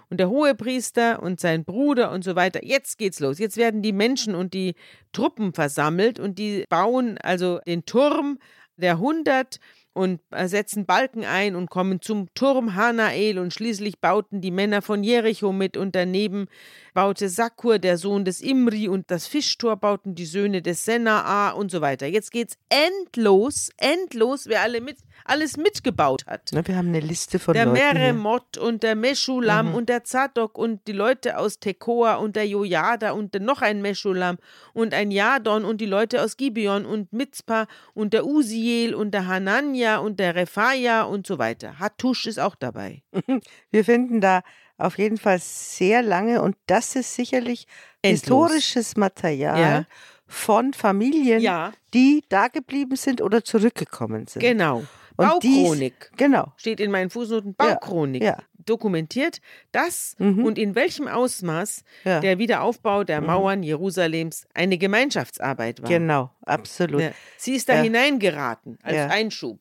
[0.09, 3.37] Und der Hohepriester und sein Bruder und so weiter, jetzt geht's los.
[3.37, 4.73] Jetzt werden die Menschen und die
[5.11, 8.39] Truppen versammelt und die bauen also den Turm
[8.77, 9.59] der 100
[9.95, 14.81] und äh, setzen Balken ein und kommen zum Turm Hanael und schließlich bauten die Männer
[14.81, 16.47] von Jericho mit und daneben
[16.93, 21.71] baute Sakur, der Sohn des Imri und das Fischtor bauten die Söhne des Senaa und
[21.71, 22.07] so weiter.
[22.07, 26.51] Jetzt geht's endlos, endlos, wer alle mit, alles mitgebaut hat.
[26.53, 27.77] Ne, wir haben eine Liste von Der Leuten.
[27.81, 27.93] hier.
[27.93, 29.75] Meremot und der Meschulam Mhm.
[29.75, 33.81] und der Zadok und die Leute aus Tekoa und der Jojada und der noch ein
[33.81, 34.37] Meschulam
[34.73, 39.27] und ein Jadon und die Leute aus Gibeon und Mitzpah und der Usiel und der
[39.27, 41.79] Hanania und der Rephaia und so weiter.
[41.79, 43.01] Hattusch ist auch dabei.
[43.71, 44.41] Wir finden da
[44.77, 47.65] auf jeden Fall sehr lange und das ist sicherlich
[48.01, 48.21] Endlos.
[48.21, 49.85] historisches Material Ja.
[50.27, 54.41] von Familien, Ja, die da geblieben sind oder zurückgekommen sind.
[54.41, 54.83] genau.
[55.17, 56.11] Und dies- Bauchronik.
[56.17, 56.51] Genau.
[56.57, 58.23] steht in meinen Fußnoten Ja, Bauchronik.
[58.23, 58.37] ja.
[58.65, 60.43] Dokumentiert, dass Mhm.
[60.43, 62.19] und in welchem Ausmaß Ja.
[62.19, 65.89] der Wiederaufbau der Mauern Jerusalems eine Gemeinschaftsarbeit war.
[65.89, 67.01] Genau, absolut.
[67.01, 67.11] Ja.
[67.37, 67.81] Sie ist da Ja.
[67.83, 69.07] hineingeraten als Ja.
[69.07, 69.59] Einschub.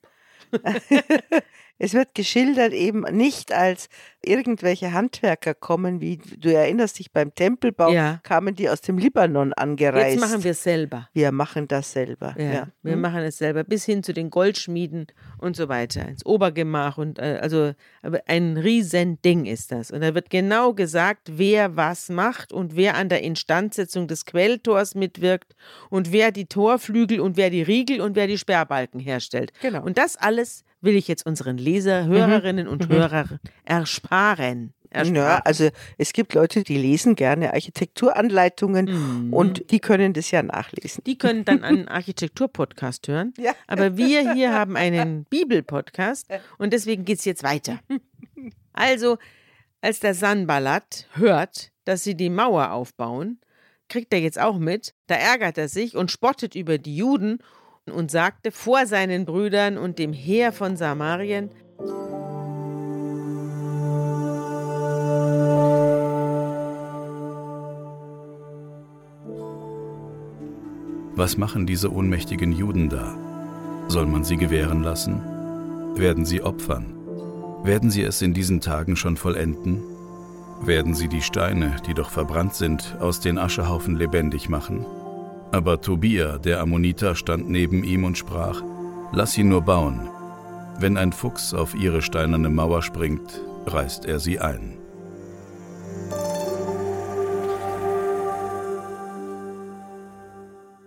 [1.79, 3.89] Es wird geschildert eben nicht als
[4.23, 8.21] irgendwelche Handwerker kommen, wie du erinnerst dich beim Tempelbau, Ja.
[8.23, 10.17] kamen die aus dem Libanon angereist.
[10.17, 11.09] Jetzt machen wir es selber.
[11.13, 12.35] Wir machen das selber.
[12.39, 12.69] Ja, Ja.
[12.83, 13.01] wir Hm?
[13.01, 15.09] machen es selber, bis hin zu den Goldschmieden
[15.39, 17.73] und so weiter, ins Obergemach und äh, also
[18.27, 19.91] ein riesen Ding ist das.
[19.91, 24.95] Und da wird genau gesagt, wer was macht und wer an der Instandsetzung des Quelltors
[24.95, 25.55] mitwirkt
[25.91, 29.53] und wer die Torflügel und wer die Riegel und wer die Sperrbalken herstellt.
[29.61, 29.83] Genau.
[29.85, 34.73] Und das alles will ich jetzt unseren Leser, Hörerinnen und Hörern ersparen.
[34.92, 35.42] Ja, ersparen.
[35.44, 35.68] also
[35.99, 38.85] es gibt Leute, die lesen gerne Architekturanleitungen
[39.27, 39.33] Mhm.
[39.33, 41.03] und die können das ja nachlesen.
[41.05, 43.35] Die können dann einen Architektur-Podcast hören.
[43.37, 43.53] Ja.
[43.66, 47.81] Aber wir hier haben einen Bibel-Podcast und deswegen geht es jetzt weiter.
[48.73, 49.18] Also,
[49.81, 53.40] als der Sanballat hört, dass sie die Mauer aufbauen,
[53.88, 57.38] kriegt er jetzt auch mit, da ärgert er sich und spottet über die Juden
[57.92, 61.51] und sagte vor seinen Brüdern und dem Heer von Samarien,
[71.16, 73.16] Was machen diese ohnmächtigen Juden da?
[73.87, 75.23] Soll man sie gewähren lassen?
[75.94, 76.92] Werden sie opfern?
[77.62, 79.81] Werden sie es in diesen Tagen schon vollenden?
[80.62, 84.85] Werden sie die Steine, die doch verbrannt sind, aus den Aschehaufen lebendig machen?
[85.55, 88.61] Aber Tobia, der Ammoniter, stand neben ihm und sprach,
[89.12, 90.11] Lass sie nur bauen.
[90.81, 94.77] Wenn ein Fuchs auf ihre steinerne Mauer springt, reißt er sie ein.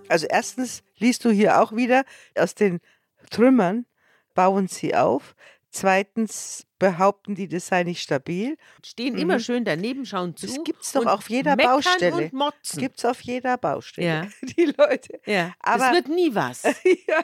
[0.10, 2.04] Also erstens liest du hier auch wieder,
[2.38, 2.82] aus den
[3.30, 3.86] Trümmern
[4.34, 5.34] bauen sie auf.
[5.72, 8.58] Zweitens behaupten die, das sei nicht stabil.
[8.86, 9.20] stehen Mhm.
[9.20, 10.48] immer schön daneben, schauen zu.
[10.48, 12.16] Das gibt's doch und auf jeder Baustelle.
[12.16, 12.80] Und motzen.
[12.80, 14.08] Gibt's auf jeder Baustelle.
[14.08, 14.28] Ja.
[14.58, 15.20] Die Leute.
[15.26, 16.64] ja, Aber- das wird nie was.
[17.08, 17.24] ja.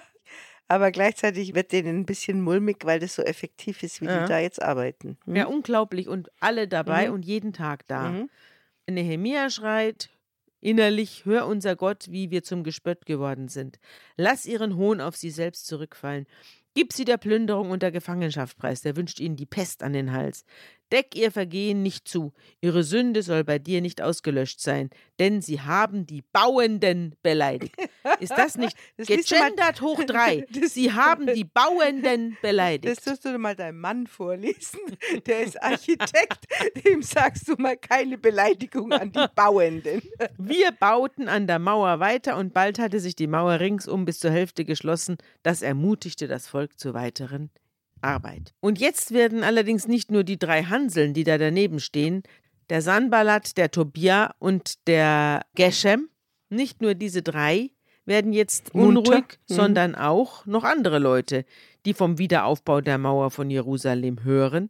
[0.68, 4.22] Aber gleichzeitig wird denen ein bisschen mulmig, weil das so effektiv ist, wie Ja.
[4.24, 5.18] die da jetzt arbeiten.
[5.26, 5.36] Hm?
[5.36, 6.08] Ja, unglaublich.
[6.08, 7.14] Und alle dabei Mhm.
[7.14, 8.10] und jeden Tag da.
[8.10, 8.30] Mhm.
[8.90, 10.10] Nehemia schreit
[10.62, 13.80] innerlich, hör unser Gott, wie wir zum Gespött geworden sind.
[14.16, 16.26] Lass ihren Hohn auf sie selbst zurückfallen.
[16.76, 20.12] Gib sie der Plünderung und der Gefangenschaft preis, der wünscht ihnen die Pest an den
[20.12, 20.44] Hals.
[20.94, 25.60] Deck ihr Vergehen nicht zu, ihre Sünde soll bei dir nicht ausgelöscht sein, denn sie
[25.60, 27.76] haben die Bauenden beleidigt.
[28.20, 30.46] Ist das nicht Das gegendert hoch drei?
[30.68, 32.98] Sie haben die Bauenden beleidigt.
[32.98, 34.80] Das tust du mal deinem Mann vorlesen.
[35.26, 36.46] Der ist Architekt.
[36.86, 40.04] Dem sagst du mal keine Beleidigung an die Bauenden.
[40.38, 44.30] Wir bauten an der Mauer weiter und bald hatte sich die Mauer ringsum bis zur
[44.30, 45.18] Hälfte geschlossen.
[45.42, 47.50] Das ermutigte das Volk zur weiteren
[48.04, 48.54] Arbeit.
[48.60, 52.24] Und jetzt werden allerdings nicht nur die drei Hanseln, die da daneben stehen,
[52.70, 56.10] der Sanballat, der Tobia und der Geshem,
[56.50, 57.72] nicht nur diese drei
[58.06, 59.00] werden jetzt Munter.
[59.12, 59.54] unruhig, Mhm.
[59.54, 61.46] sondern auch noch andere Leute,
[61.86, 64.70] die vom Wiederaufbau der Mauer von Jerusalem hören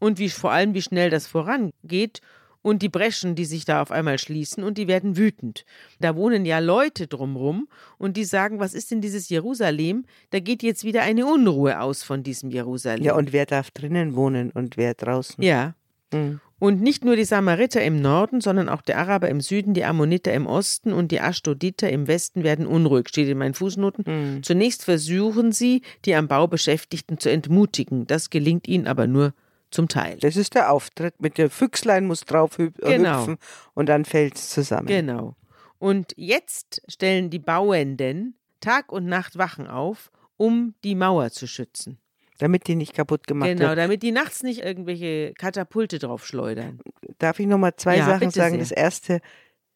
[0.00, 2.20] und wie vor allem wie schnell das vorangeht
[2.66, 5.64] und die Breschen, die sich da auf einmal schließen und die werden wütend.
[6.00, 10.04] Da wohnen ja Leute drumrum und die sagen, was ist denn dieses Jerusalem?
[10.30, 13.04] Da geht jetzt wieder eine Unruhe aus von diesem Jerusalem.
[13.04, 15.42] Ja, und wer darf drinnen wohnen und wer draußen?
[15.44, 15.74] ja.
[16.12, 16.40] Mhm.
[16.58, 20.32] Und nicht nur die Samariter im Norden, sondern auch der Araber im Süden, die Ammoniter
[20.32, 24.04] im Osten und die Ashdoditer im Westen werden unruhig, steht in meinen Fußnoten.
[24.06, 24.42] Mhm.
[24.42, 28.06] Zunächst versuchen sie, die am Bau Beschäftigten zu entmutigen.
[28.06, 29.34] Das gelingt ihnen aber nur
[29.70, 30.18] zum Teil.
[30.20, 31.20] Das ist der Auftritt.
[31.20, 33.20] Mit der Füchslein muss drauf hüp Genau.
[33.20, 33.38] hüpfen
[33.74, 34.86] und dann fällt es zusammen.
[34.86, 35.34] Genau.
[35.78, 41.98] Und jetzt stellen die Bauenden Tag und Nacht Wachen auf, um die Mauer zu schützen.
[42.38, 43.78] Damit die nicht kaputt gemacht Genau, wird.
[43.78, 46.80] damit die nachts nicht irgendwelche Katapulte drauf schleudern.
[47.18, 48.52] Darf ich noch mal zwei Ja, Sachen sagen?
[48.52, 48.58] sehr.
[48.60, 49.20] Das erste,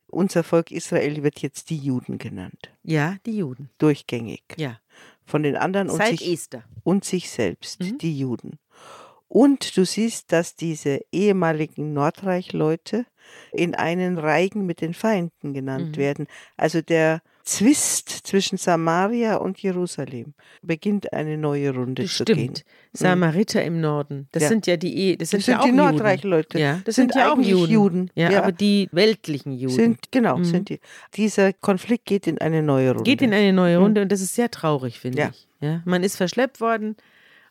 [0.08, 2.70] unser Volk Israel wird jetzt die Juden genannt.
[2.82, 3.70] Ja, die Juden.
[3.78, 4.42] Durchgängig.
[4.56, 4.78] Ja.
[5.24, 6.64] Von den anderen und Seit sich, Esther.
[6.82, 7.98] und sich selbst, Mhm.
[7.98, 8.58] die Juden.
[9.32, 13.06] Und du siehst, dass diese ehemaligen Nordreich-Leute
[13.52, 15.96] in einen Reigen mit den Feinden genannt Mhm.
[15.96, 16.26] werden.
[16.56, 22.56] Also der Zwist zwischen Samaria und Jerusalem beginnt eine neue Runde Das zu gehen.
[22.56, 22.64] stimmt.
[22.92, 24.28] Samariter im Norden.
[24.32, 24.48] Das Ja.
[24.48, 25.72] sind ja die, E- das sind, Das sind ja auch die.
[25.72, 26.58] Nordreich-Leute.
[26.58, 27.70] Ja, das Sind sind, ja auch Juden.
[27.72, 28.10] Juden.
[28.16, 28.42] Ja, Ja.
[28.42, 29.74] aber die weltlichen Juden.
[29.74, 30.44] Sind, genau, Mhm.
[30.44, 30.80] sind die.
[31.14, 33.04] Dieser Konflikt geht in eine neue Runde.
[33.04, 33.82] Geht in eine neue Mhm.
[33.84, 35.46] Runde und das ist sehr traurig, finde ich.
[35.60, 36.96] Ja, man ist verschleppt worden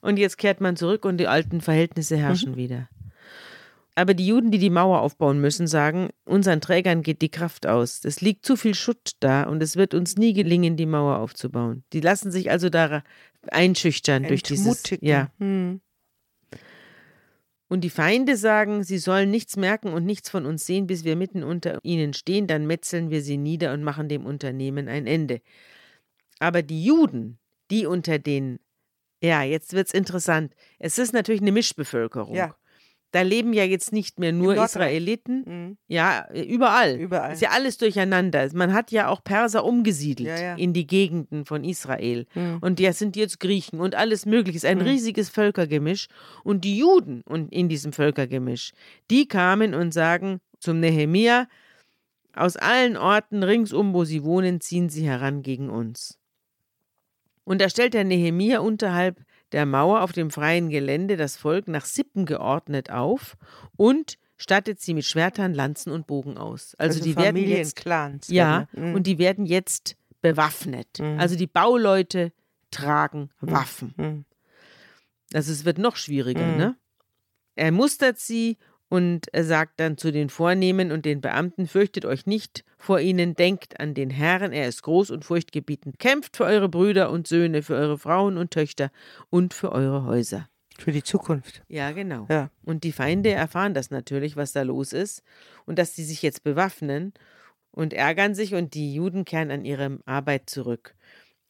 [0.02, 2.20] und jetzt kehrt man zurück und die alten Verhältnisse Mhm.
[2.22, 2.90] herrschen wieder.
[3.96, 8.06] Aber die Juden, die die Mauer aufbauen müssen, sagen, unseren Trägern geht die Kraft aus.
[8.06, 11.84] Es liegt zu viel Schutt da und es wird uns nie gelingen, die Mauer aufzubauen.
[11.92, 13.04] Die lassen sich also da
[13.52, 14.84] einschüchtern durch dieses.
[15.02, 15.32] Ja.
[15.40, 15.82] Hm.
[17.68, 21.16] Und die Feinde sagen, sie sollen nichts merken und nichts von uns sehen, bis wir
[21.16, 25.42] mitten unter ihnen stehen, dann metzeln wir sie nieder und machen dem Unternehmen ein Ende.
[26.40, 27.38] Aber die Juden,
[27.70, 28.60] die unter den
[29.22, 30.54] Ja, jetzt wird's interessant.
[30.80, 32.36] Es ist natürlich eine Mischbevölkerung.
[32.36, 32.56] Ja.
[33.12, 34.56] Da leben ja jetzt nicht mehr nur.
[34.64, 35.44] Israeliten.
[35.48, 35.78] Mhm.
[35.88, 36.96] Ja, äh, überall.
[36.96, 37.34] Überall.
[37.34, 38.48] Ist ja alles durcheinander.
[38.54, 40.56] Man hat ja auch Perser umgesiedelt Ja, ja.
[40.56, 42.28] in die Gegenden von Israel.
[42.36, 42.60] Mhm.
[42.62, 44.58] Und die sind jetzt Griechen und alles Mögliche.
[44.58, 44.84] Es ist ein Mhm.
[44.84, 46.08] riesiges Völkergemisch.
[46.44, 48.74] Und die Juden und in diesem Völkergemisch,
[49.10, 51.48] die kamen und sagen zum Nehemia,
[52.36, 56.19] aus allen Orten ringsum, wo sie wohnen, ziehen sie heran gegen uns.
[57.50, 61.84] Und da stellt der Nehemia unterhalb der Mauer auf dem freien Gelände das Volk nach
[61.86, 63.38] Sippen geordnet auf
[63.76, 66.76] und stattet sie mit Schwertern, Lanzen und Bogen aus.
[66.76, 68.28] Also, die werden Familien, jetzt Clans.
[68.28, 68.94] ja, werden, mhm.
[68.94, 71.00] und die werden jetzt bewaffnet.
[71.00, 71.20] Mhm.
[71.20, 72.34] Also die Bauleute
[72.70, 73.96] tragen Waffen.
[73.98, 74.26] Mhm.
[75.34, 76.58] Also es wird noch schwieriger, Mhm.
[76.58, 76.76] ne?
[77.56, 78.58] Er mustert sie
[78.90, 83.36] und er sagt dann zu den Vornehmen und den Beamten, fürchtet euch nicht vor ihnen,
[83.36, 87.62] denkt an den Herrn, er ist groß und furchtgebietend, kämpft für eure Brüder und Söhne,
[87.62, 88.92] für eure Frauen und Töchter
[89.30, 90.50] und für eure Häuser.
[90.80, 91.62] Für die Zukunft.
[91.68, 92.26] Ja, genau.
[92.30, 92.50] Ja.
[92.64, 95.24] Und die Feinde erfahren das natürlich, was da los ist
[95.66, 97.14] und dass sie sich jetzt bewaffnen
[97.72, 100.96] und ärgern sich und die Juden kehren an ihre Arbeit zurück.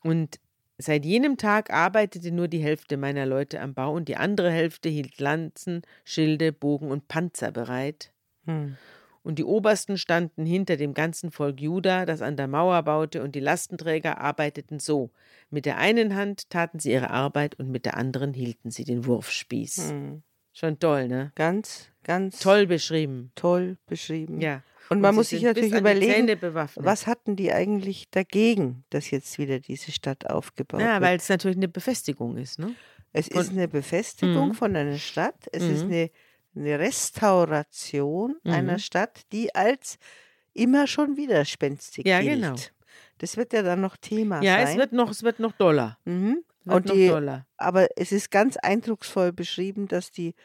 [0.01, 0.39] Und
[0.79, 4.89] seit jenem Tag arbeitete nur die Hälfte meiner Leute am Bau und die andere Hälfte
[4.89, 8.11] hielt Lanzen, Schilde, Bogen und Panzer bereit.
[8.45, 8.77] Mhm.
[9.21, 13.35] Und die Obersten standen hinter dem ganzen Volk Juda, das an der Mauer baute, und
[13.35, 15.11] die Lastenträger arbeiteten so.
[15.49, 19.05] Mit der einen Hand taten sie ihre Arbeit und mit der anderen hielten sie den
[19.05, 19.91] Wurfspieß.
[19.91, 20.23] Mhm.
[20.53, 21.31] Schon toll, ne?
[21.35, 23.31] Ganz, ganz Toll beschrieben.
[23.35, 24.41] toll beschrieben.
[24.41, 24.63] Ja.
[24.89, 26.27] Und man sie muss sich natürlich überlegen,
[26.75, 31.01] was hatten die eigentlich dagegen, dass jetzt wieder diese Stadt aufgebaut Ja, wird?
[31.09, 32.73] weil es natürlich eine Befestigung ist, ne?
[33.13, 34.53] Es von- ist eine Befestigung Mhm.
[34.53, 35.35] von einer Stadt.
[35.51, 35.91] Es ist Mhm.
[35.91, 36.09] eine,
[36.55, 38.51] eine Restauration Mhm.
[38.51, 39.97] einer Stadt, die als
[40.53, 42.41] immer schon widerspenstig Ja, gilt.
[42.41, 42.55] genau.
[43.19, 44.67] Das wird ja dann noch Thema Ja, sein.
[44.69, 45.97] es wird noch, es wird noch doller.
[46.05, 46.43] mhm.
[46.65, 47.45] Wird Und noch die, doller.
[47.57, 50.35] aber es ist ganz eindrucksvoll beschrieben, dass die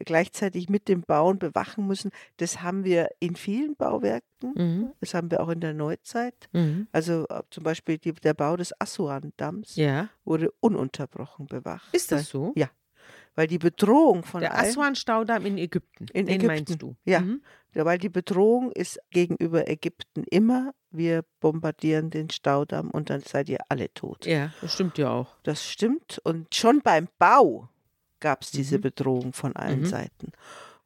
[0.00, 2.10] gleichzeitig mit dem Bauen bewachen müssen.
[2.38, 4.52] Das haben wir in vielen Bauwerken.
[4.54, 4.92] Mhm.
[5.00, 6.48] Das haben wir auch in der Neuzeit.
[6.52, 6.88] Mhm.
[6.92, 10.08] Also äh, zum Beispiel die, der Bau des Assuan-Damms Ja.
[10.24, 11.94] wurde ununterbrochen bewacht.
[11.94, 12.52] Ist das so?
[12.56, 12.68] Ja.
[13.36, 16.06] Weil die Bedrohung von Der Aswan-Staudamm in Ägypten.
[16.12, 16.96] In Den Ägypten, meinst du?
[17.04, 17.20] ja.
[17.20, 17.42] Mhm.
[17.76, 23.48] Ja, weil die Bedrohung ist gegenüber Ägypten immer, wir bombardieren den Staudamm und dann seid
[23.48, 24.26] ihr alle tot.
[24.26, 25.34] Ja, das stimmt ja auch.
[25.42, 26.20] Das stimmt.
[26.22, 27.68] Und schon beim Bau
[28.24, 28.82] gab es diese Mhm.
[28.88, 29.86] Bedrohung von allen Mhm.
[29.86, 30.32] Seiten.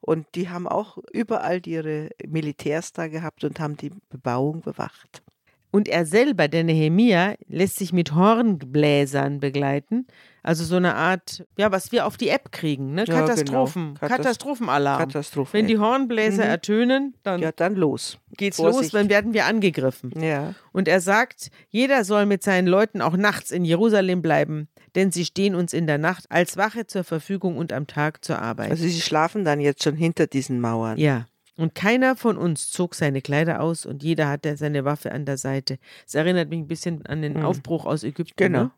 [0.01, 5.23] Und die haben auch überall ihre Militärs da gehabt und haben die Bebauung bewacht.
[5.71, 10.05] Und er selber, der Nehemia, lässt sich mit Hornbläsern begleiten.
[10.43, 13.01] Also so eine Art, ja, was wir auf die App kriegen, ne?
[13.01, 13.27] Ja, genau.
[13.27, 13.93] Katastrophen.
[13.95, 14.99] Katast- Katastrophenalarm.
[14.99, 15.53] Katastrophe.
[15.53, 16.49] Wenn die Hornbläser Mhm.
[16.49, 18.17] ertönen, dann ja, dann los.
[18.37, 18.93] geht's Vorsicht.
[18.93, 20.11] los, dann werden wir angegriffen.
[20.21, 20.53] Ja.
[20.71, 25.25] Und er sagt, jeder soll mit seinen Leuten auch nachts in Jerusalem bleiben, denn sie
[25.25, 28.71] stehen uns in der Nacht als Wache zur Verfügung und am Tag zur Arbeit.
[28.71, 30.97] Also sie schlafen dann jetzt schon hinter diesen Mauern.
[30.97, 31.25] ja.
[31.57, 35.35] Und keiner von uns zog seine Kleider aus und jeder hatte seine Waffe an der
[35.35, 35.77] Seite.
[36.07, 37.43] Es erinnert mich ein bisschen an den Mhm.
[37.43, 38.33] Aufbruch aus Ägypten.
[38.37, 38.63] Genau.
[38.63, 38.71] Ne?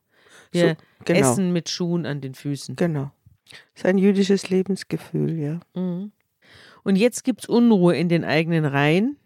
[0.52, 1.20] Wir So, genau.
[1.20, 2.76] essen mit Schuhen an den Füßen.
[2.76, 3.12] Genau.
[3.50, 5.60] Das ist ein jüdisches Lebensgefühl, ja.
[5.76, 6.12] Mhm.
[6.84, 9.18] Und jetzt gibt es Unruhe in den eigenen Reihen,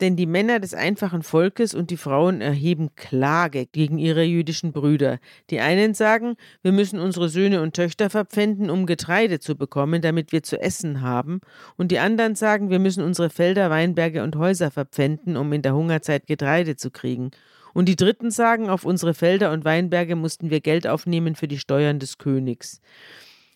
[0.00, 5.18] denn die Männer des einfachen Volkes und die Frauen erheben Klage gegen ihre jüdischen Brüder.
[5.50, 10.32] Die einen sagen, wir müssen unsere Söhne und Töchter verpfänden, um Getreide zu bekommen, damit
[10.32, 11.40] wir zu essen haben.
[11.76, 15.74] Und die anderen sagen, wir müssen unsere Felder, Weinberge und Häuser verpfänden, um in der
[15.74, 17.30] Hungerzeit Getreide zu kriegen.
[17.74, 21.58] Und die Dritten sagen, auf unsere Felder und Weinberge mussten wir Geld aufnehmen für die
[21.58, 22.80] Steuern des Königs.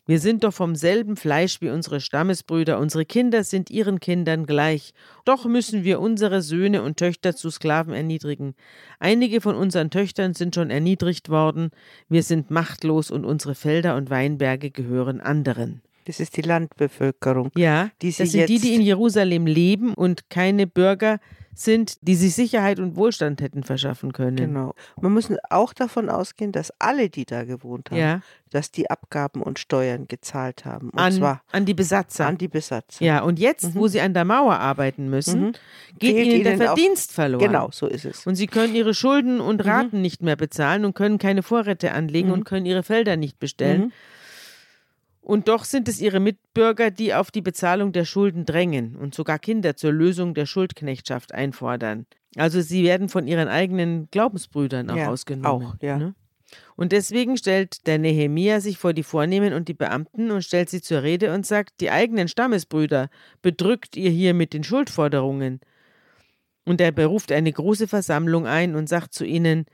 [0.06, 4.92] Wir sind doch vom selben Fleisch wie unsere Stammesbrüder, unsere Kinder sind ihren Kindern gleich.
[5.24, 8.54] Doch müssen wir unsere Söhne und Töchter zu Sklaven erniedrigen.
[8.98, 11.70] Einige von unseren Töchtern sind schon erniedrigt worden,
[12.10, 15.80] wir sind machtlos und unsere Felder und Weinberge gehören anderen.
[16.04, 17.50] Das ist die Landbevölkerung.
[17.56, 21.18] Ja, das sind die, die in Jerusalem leben und keine Bürger
[21.54, 24.36] sind, die sich Sicherheit und Wohlstand hätten verschaffen können.
[24.36, 24.74] Genau.
[25.00, 29.42] Man muss auch davon ausgehen, dass alle, die da gewohnt haben, Ja, dass die Abgaben
[29.42, 30.90] und Steuern gezahlt haben.
[30.90, 32.26] Und an, zwar an die Besatzer.
[32.26, 33.04] an die Besatzer.
[33.04, 35.52] Ja, und jetzt, wo sie an der Mauer arbeiten müssen, Mhm.
[35.98, 37.44] geht Fehlt ihnen der ihnen auch- Verdienst verloren.
[37.44, 38.26] Genau, so ist es.
[38.26, 39.70] Und sie können ihre Schulden und Mhm.
[39.70, 43.92] Raten nicht mehr bezahlen und können keine Vorräte anlegen und können ihre Felder nicht bestellen.
[45.24, 49.38] Und doch sind es ihre Mitbürger, die auf die Bezahlung der Schulden drängen und sogar
[49.38, 52.04] Kinder zur Lösung der Schuldknechtschaft einfordern.
[52.36, 55.66] Also sie werden von ihren eigenen Glaubensbrüdern auch Ja, ausgenommen.
[55.68, 55.96] auch, ja.
[55.96, 56.14] Ne?
[56.76, 60.82] Und deswegen stellt der Nehemia sich vor die Vornehmen und die Beamten und stellt sie
[60.82, 63.08] zur Rede und sagt, die eigenen Stammesbrüder
[63.40, 65.60] bedrückt ihr hier mit den Schuldforderungen.
[66.66, 69.64] Und er beruft eine große Versammlung ein und sagt zu ihnen,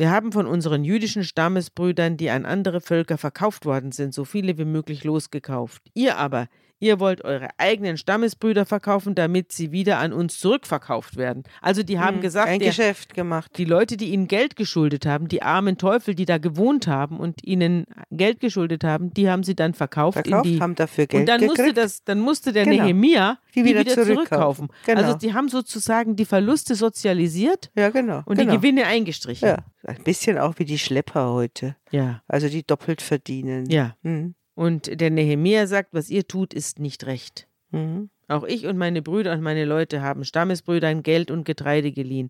[0.00, 4.56] Wir haben von unseren jüdischen Stammesbrüdern, die an andere Völker verkauft worden sind, so viele
[4.56, 5.82] wie möglich losgekauft.
[5.92, 6.48] Ihr aber,
[6.82, 11.42] Ihr wollt eure eigenen Stammesbrüder verkaufen, damit sie wieder an uns zurückverkauft werden.
[11.60, 13.52] Also die haben Hm, gesagt, ein der, Geschäft gemacht.
[13.58, 17.44] die Leute, die ihnen Geld geschuldet haben, die armen Teufel, die da gewohnt haben und
[17.44, 21.20] ihnen Geld geschuldet haben, die haben sie dann verkauft, Verkauft, in die haben dafür Geld
[21.20, 21.76] und dann musste gekriegt.
[21.76, 22.82] das, dann musste der Genau.
[22.84, 24.68] Nehemia Die die wieder wieder, zurückkaufen.
[24.86, 25.00] Genau.
[25.02, 28.22] Also die haben sozusagen die Verluste sozialisiert ja, genau.
[28.24, 28.52] und genau.
[28.52, 29.48] die Gewinne eingestrichen.
[29.48, 31.76] Ja, ein bisschen auch wie die Schlepper heute.
[31.90, 32.22] ja.
[32.26, 33.68] Also die doppelt verdienen.
[33.68, 33.94] ja.
[34.02, 34.34] Mhm.
[34.60, 37.48] Und der Nehemia sagt, was ihr tut, ist nicht recht.
[37.70, 38.10] Mhm.
[38.28, 42.28] Auch ich und meine Brüder und meine Leute haben Stammesbrüdern Geld und Getreide geliehen.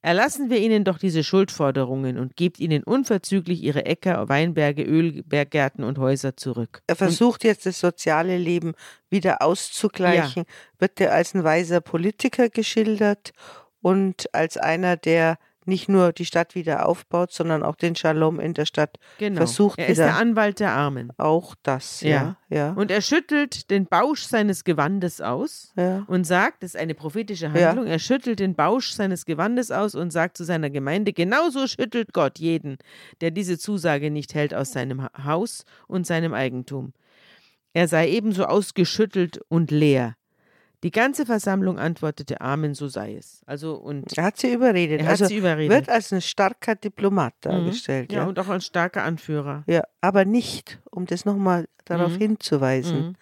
[0.00, 5.98] Erlassen wir ihnen doch diese Schuldforderungen und gebt ihnen unverzüglich ihre Äcker, Weinberge, Ölberggärten und
[5.98, 6.82] Häuser zurück.
[6.86, 8.74] Er versucht jetzt das soziale Leben
[9.10, 10.44] wieder auszugleichen,
[10.78, 13.32] wird er als ein weiser Politiker geschildert
[13.80, 18.54] und als einer, der nicht nur die Stadt wieder aufbaut, sondern auch den Shalom in
[18.54, 19.36] der Stadt Genau.
[19.38, 21.12] versucht er ist der Anwalt der Armen.
[21.18, 26.04] auch das, ja, ja, Und er schüttelt den Bausch seines Gewandes aus ja.
[26.08, 27.68] und sagt, das ist eine prophetische Ja.
[27.68, 32.12] Handlung, er schüttelt den Bausch seines Gewandes aus und sagt zu seiner Gemeinde, genauso schüttelt
[32.12, 32.78] Gott jeden,
[33.20, 36.92] der diese Zusage nicht hält aus seinem Ha- Haus und seinem Eigentum.
[37.72, 40.14] Er sei ebenso ausgeschüttelt und leer.
[40.82, 43.42] Die ganze Versammlung antwortete Amen, so sei es.
[43.46, 45.00] Also und Er hat sie überredet.
[45.00, 45.70] er hat also sie überredet.
[45.70, 47.50] wird als ein starker Diplomat Mhm.
[47.50, 48.12] dargestellt.
[48.12, 49.62] ja, Ja, und auch als starker Anführer.
[49.66, 49.82] ja.
[50.00, 52.18] aber nicht, um das nochmal darauf Mhm.
[52.18, 53.00] hinzuweisen.
[53.08, 53.14] Mhm.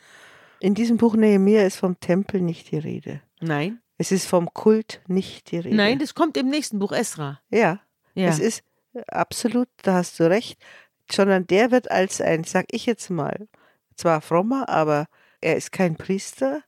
[0.61, 3.21] In diesem Buch Nehemiah ist vom Tempel nicht die Rede.
[3.41, 5.77] Nein, Es ist vom Kult nicht die Rede.
[5.77, 7.41] nein, das kommt im nächsten Buch Esra.
[7.51, 7.81] Ja,
[8.15, 8.29] Ja.
[8.29, 8.63] es ist
[9.09, 10.59] absolut, da hast du recht,
[11.11, 13.49] sondern der wird als ein, sag ich jetzt mal,
[13.97, 15.07] zwar frommer, aber
[15.43, 16.63] er ist kein Priester,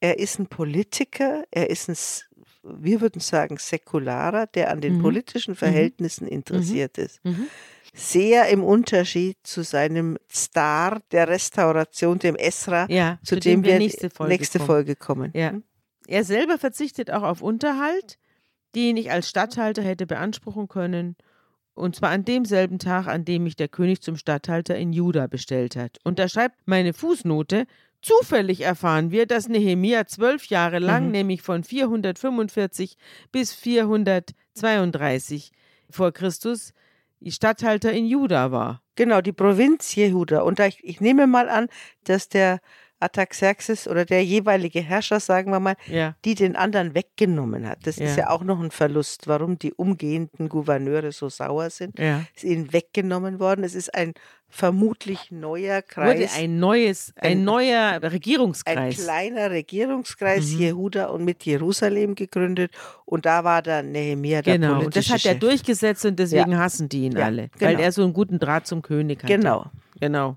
[0.00, 1.96] er ist ein Politiker, er ist ein,
[2.62, 5.02] wir würden sagen, säkularer, der an den Mhm.
[5.02, 7.24] politischen Verhältnissen interessiert ist.
[7.24, 7.46] Mhm.
[7.92, 14.10] Sehr im Unterschied zu seinem Star der Restauration, dem Esra, Ja, zu, dem, wir nächste
[14.10, 14.66] Folge nächste kommen.
[14.66, 15.30] Folge kommen.
[15.34, 15.50] Ja.
[15.50, 15.64] Hm?
[16.06, 18.18] Er selber verzichtet auch auf Unterhalt,
[18.76, 21.16] den ich als Statthalter hätte beanspruchen können,
[21.74, 25.76] und zwar an demselben Tag, an dem mich der König zum Statthalter in Juda bestellt
[25.76, 25.98] hat.
[26.04, 27.66] Und da schreibt meine Fußnote,
[28.02, 31.10] zufällig erfahren wir, dass Nehemia zwölf Jahre lang, Mhm.
[31.12, 32.96] nämlich von 445
[33.32, 35.52] bis 432
[35.90, 36.72] vor Christus,
[37.26, 38.82] Statthalter in Juda war.
[38.94, 40.40] Genau, die Provinz Jehuda.
[40.40, 41.68] Und ich, ich nehme mal an,
[42.04, 42.60] dass der
[43.00, 46.14] Artaxerxes oder der jeweilige Herrscher, sagen wir mal, Ja.
[46.24, 47.78] die den anderen weggenommen hat.
[47.86, 48.24] Das ist Ja.
[48.24, 51.98] ja auch noch ein Verlust, warum die umgehenden Gouverneure so sauer sind.
[51.98, 52.22] Ja.
[52.34, 53.64] Ist ihnen weggenommen worden.
[53.64, 54.12] Es ist ein
[54.52, 56.36] vermutlich neuer Wurde Kreis.
[56.36, 58.96] ein neues, ein, Ein- neuer ein Regierungskreis.
[58.96, 60.58] kleiner Regierungskreis Mhm.
[60.58, 62.72] Jehuda und mit Jerusalem gegründet.
[63.04, 65.38] Und da war dann Nehemia der Genau, und das hat er Chef.
[65.38, 67.82] durchgesetzt und deswegen hassen die ihn Ja, alle, weil genau.
[67.84, 69.32] er so einen guten Draht zum König hatte.
[69.34, 69.66] Genau.
[70.00, 70.36] Genau.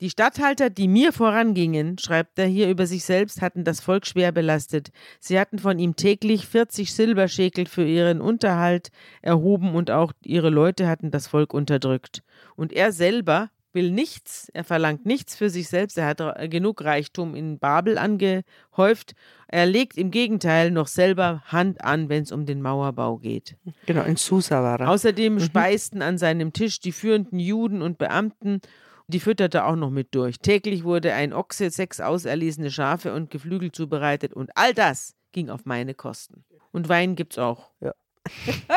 [0.00, 4.30] Die Statthalter, die mir vorangingen, schreibt er hier über sich selbst, hatten das Volk schwer
[4.30, 4.90] belastet.
[5.18, 8.90] Sie hatten von ihm täglich 40 Silberschekel für ihren Unterhalt
[9.22, 12.22] erhoben und auch ihre Leute hatten das Volk unterdrückt.
[12.54, 17.34] Und er selber will nichts, er verlangt nichts für sich selbst, er hat genug Reichtum
[17.34, 19.14] in Babel angehäuft.
[19.48, 23.56] Er legt im Gegenteil noch selber Hand an, wenn es um den Mauerbau geht.
[23.86, 24.90] Genau, in Susa war er.
[24.90, 28.60] Außerdem speisten an seinem Tisch die führenden Juden und Beamten.
[29.08, 30.38] Die fütterte auch noch mit durch.
[30.38, 35.64] Täglich wurde ein Ochse, sechs auserlesene Schafe und Geflügel zubereitet und all das ging auf
[35.64, 36.44] meine Kosten.
[36.72, 37.70] Und Wein gibt's auch.
[37.80, 37.94] Ja.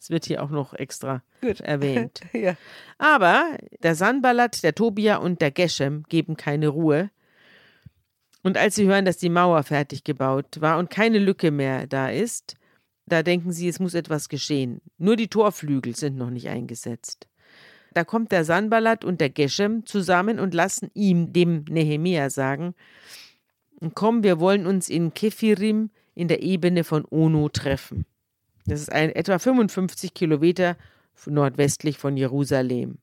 [0.00, 1.60] Es wird hier auch noch extra Gut.
[1.60, 2.20] erwähnt.
[2.32, 2.56] ja.
[2.98, 7.10] Aber der Sanballat, der Tobia und der Geshem geben keine Ruhe.
[8.42, 12.10] Und als sie hören, dass die Mauer fertig gebaut war und keine Lücke mehr da
[12.10, 12.56] ist,
[13.06, 14.80] da denken sie, es muss etwas geschehen.
[14.98, 17.28] Nur die Torflügel sind noch nicht eingesetzt.
[17.94, 22.74] Da kommt der Sanballat und der Geshem zusammen und lassen ihm, dem Nehemia, sagen:
[23.94, 28.06] Komm, wir wollen uns in Kefirim in der Ebene von Ono treffen.
[28.66, 30.76] Das ist ein, etwa 55 Kilometer
[31.26, 32.98] nordwestlich von Jerusalem.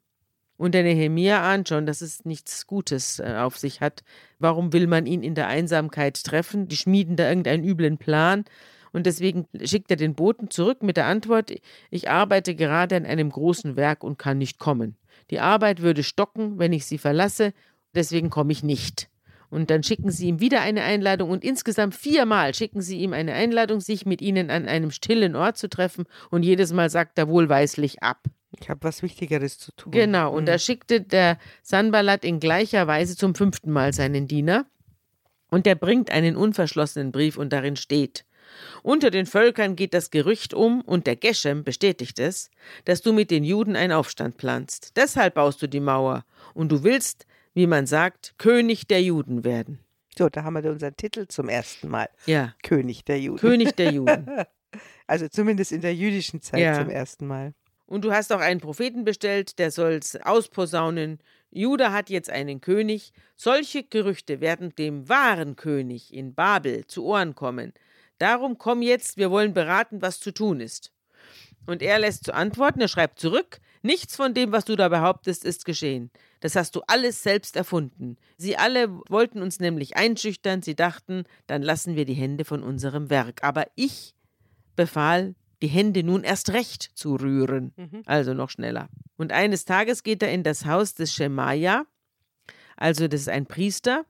[0.58, 4.04] Und der Nehemia ahnt schon, dass es nichts Gutes äh, auf sich hat.
[4.40, 6.68] Warum will man ihn in der Einsamkeit treffen?
[6.68, 8.44] Die schmieden da irgendeinen üblen Plan.
[8.92, 11.52] Und deswegen schickt er den Boten zurück mit der Antwort,
[11.90, 14.98] ich arbeite gerade an einem großen Werk und kann nicht kommen.
[15.30, 17.54] Die Arbeit würde stocken, wenn ich sie verlasse,
[17.94, 19.10] deswegen komme ich nicht.
[19.52, 23.34] Und dann schicken sie ihm wieder eine Einladung und insgesamt viermal schicken sie ihm eine
[23.34, 27.28] Einladung, sich mit ihnen an einem stillen Ort zu treffen und jedes Mal sagt er
[27.28, 28.26] wohlweislich ab.
[28.60, 29.92] Ich habe was Wichtigeres zu tun.
[29.92, 30.48] Genau, und Mhm.
[30.48, 34.66] da schickte der Sanballat in gleicher Weise zum fünften Mal seinen Diener
[35.50, 38.26] und der bringt einen unverschlossenen Brief und darin steht,
[38.84, 42.50] Unter den Völkern geht das Gerücht um, und der Geshem bestätigt es,
[42.86, 44.96] dass du mit den Juden einen Aufstand planst.
[44.96, 49.80] Deshalb baust du die Mauer, und du willst, wie man sagt, König der Juden werden.
[50.18, 52.10] So, da haben wir unseren Titel zum ersten Mal.
[52.26, 52.54] Ja.
[52.64, 53.40] König der Juden.
[53.40, 54.26] König der Juden.
[55.08, 56.76] also zumindest in der jüdischen Zeit ja.
[56.76, 57.54] zum ersten Mal.
[57.86, 61.20] Und du hast auch einen Propheten bestellt, der soll's ausposaunen.
[61.52, 63.14] Juda hat jetzt einen König.
[63.36, 67.74] Solche Gerüchte werden dem wahren König in Babel zu Ohren kommen.
[68.20, 70.92] Darum komm jetzt, wir wollen beraten, was zu tun ist.
[71.66, 75.46] Und er lässt zu antworten, er schreibt zurück, nichts von dem, was du da behauptest,
[75.46, 76.12] ist geschehen.
[76.40, 78.18] Das hast du alles selbst erfunden.
[78.38, 83.10] Sie alle wollten uns nämlich einschüchtern, sie dachten, dann lassen wir die Hände von unserem
[83.10, 83.44] Werk.
[83.44, 84.16] Aber ich
[84.76, 88.04] befahl, die Hände nun erst recht zu rühren, mhm.
[88.06, 88.90] also noch schneller.
[89.18, 91.86] Und eines Tages geht er in das Haus des Schemaja,
[92.78, 94.06] also das ist ein Priester,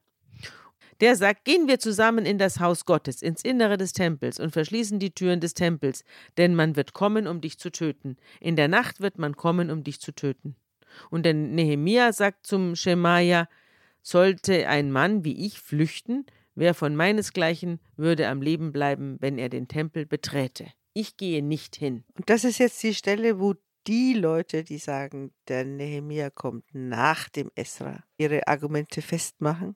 [1.01, 4.99] der sagt, gehen wir zusammen in das Haus Gottes, ins Innere des Tempels und verschließen
[4.99, 6.03] die Türen des Tempels,
[6.37, 8.17] denn man wird kommen, um dich zu töten.
[8.39, 10.55] In der Nacht wird man kommen, um dich zu töten.
[11.09, 13.47] Und der Nehemia sagt zum Schemaja,
[14.01, 16.25] sollte ein Mann wie ich flüchten,
[16.55, 20.67] wer von meinesgleichen würde am Leben bleiben, wenn er den Tempel beträte.
[20.93, 22.03] Ich gehe nicht hin.
[22.15, 23.55] Und das ist jetzt die Stelle, wo
[23.87, 29.75] die Leute, die sagen, der Nehemia kommt nach dem Esra, ihre Argumente festmachen,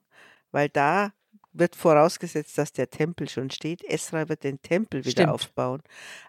[0.54, 1.12] weil da
[1.54, 3.84] wird vorausgesetzt, dass der Tempel schon steht.
[3.84, 5.30] Esra wird den Tempel wieder Stimmt.
[5.30, 5.82] aufbauen.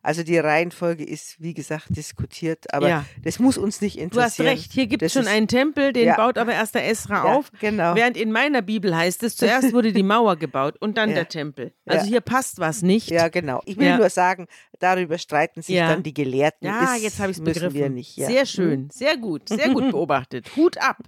[0.03, 3.05] Also die Reihenfolge ist, wie gesagt, diskutiert, aber ja.
[3.23, 4.45] das muss uns nicht interessieren.
[4.45, 6.15] Du hast recht, hier gibt es schon einen Tempel, den ja.
[6.15, 7.51] baut aber erst der Esra ja, auf.
[7.59, 7.95] Genau.
[7.95, 11.73] Während in meiner Bibel heißt es, zuerst wurde die Mauer gebaut und dann der Tempel.
[11.85, 13.09] Also hier passt was nicht.
[13.09, 13.61] Ja, genau.
[13.65, 14.47] Ich will nur sagen,
[14.79, 16.67] darüber streiten sich dann die Gelehrten.
[16.67, 17.95] Ja, ist, jetzt habe ich es begriffen.
[17.95, 18.89] Nicht, Sehr schön, hm?
[18.91, 20.55] sehr gut, sehr gut beobachtet.
[20.55, 20.97] Hut ab.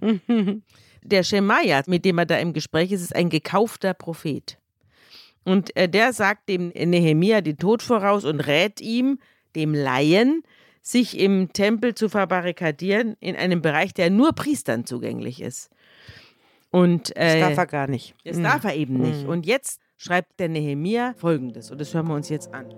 [1.02, 4.58] der Schemaja, mit dem er da im Gespräch ist, ist ein gekaufter Prophet.
[5.44, 9.18] Und äh, der sagt dem Nehemia den Tod voraus und rät ihm,
[9.56, 10.42] dem Laien,
[10.82, 15.70] sich im Tempel zu verbarrikadieren in einem Bereich, der nur Priestern zugänglich ist.
[16.70, 18.14] Und, äh, das darf er gar nicht.
[18.24, 18.42] Das mhm.
[18.44, 19.24] darf er eben nicht.
[19.24, 19.28] Mhm.
[19.28, 22.74] Und jetzt schreibt der Nehemia folgendes, und das hören wir uns jetzt an.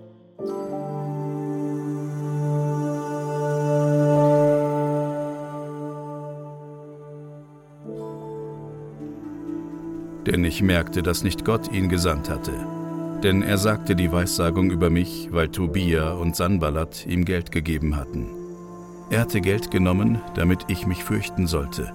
[10.25, 12.53] Denn ich merkte, dass nicht Gott ihn gesandt hatte.
[13.23, 18.27] Denn er sagte die Weissagung über mich, weil Tobia und Sanballat ihm Geld gegeben hatten.
[19.09, 21.91] Er hatte Geld genommen, damit ich mich fürchten sollte,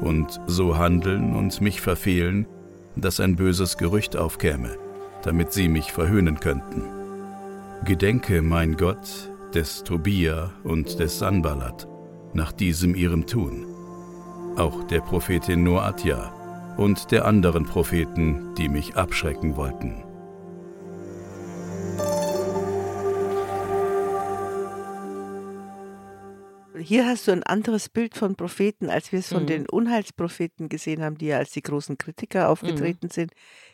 [0.00, 2.46] und so handeln und mich verfehlen,
[2.94, 4.76] dass ein böses Gerücht aufkäme,
[5.22, 6.84] damit sie mich verhöhnen könnten.
[7.84, 11.88] Gedenke, mein Gott, des Tobia und des Sanballat,
[12.34, 13.66] nach diesem ihrem Tun.
[14.56, 16.32] Auch der Prophetin Noatja,
[16.78, 20.04] und der anderen Propheten, die mich abschrecken wollten.
[26.80, 29.46] Hier hast du ein anderes Bild von Propheten, als wir es von mhm.
[29.48, 33.10] den Unheilspropheten gesehen haben, die ja als die großen Kritiker aufgetreten mhm.
[33.10, 33.32] sind.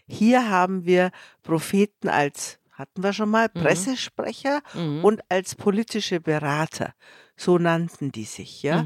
[0.09, 1.11] Hier haben wir
[1.43, 3.61] Propheten als, hatten wir schon mal, mhm.
[3.61, 5.05] Pressesprecher mhm.
[5.05, 6.95] und als politische Berater.
[7.37, 8.85] So nannten die sich, ja.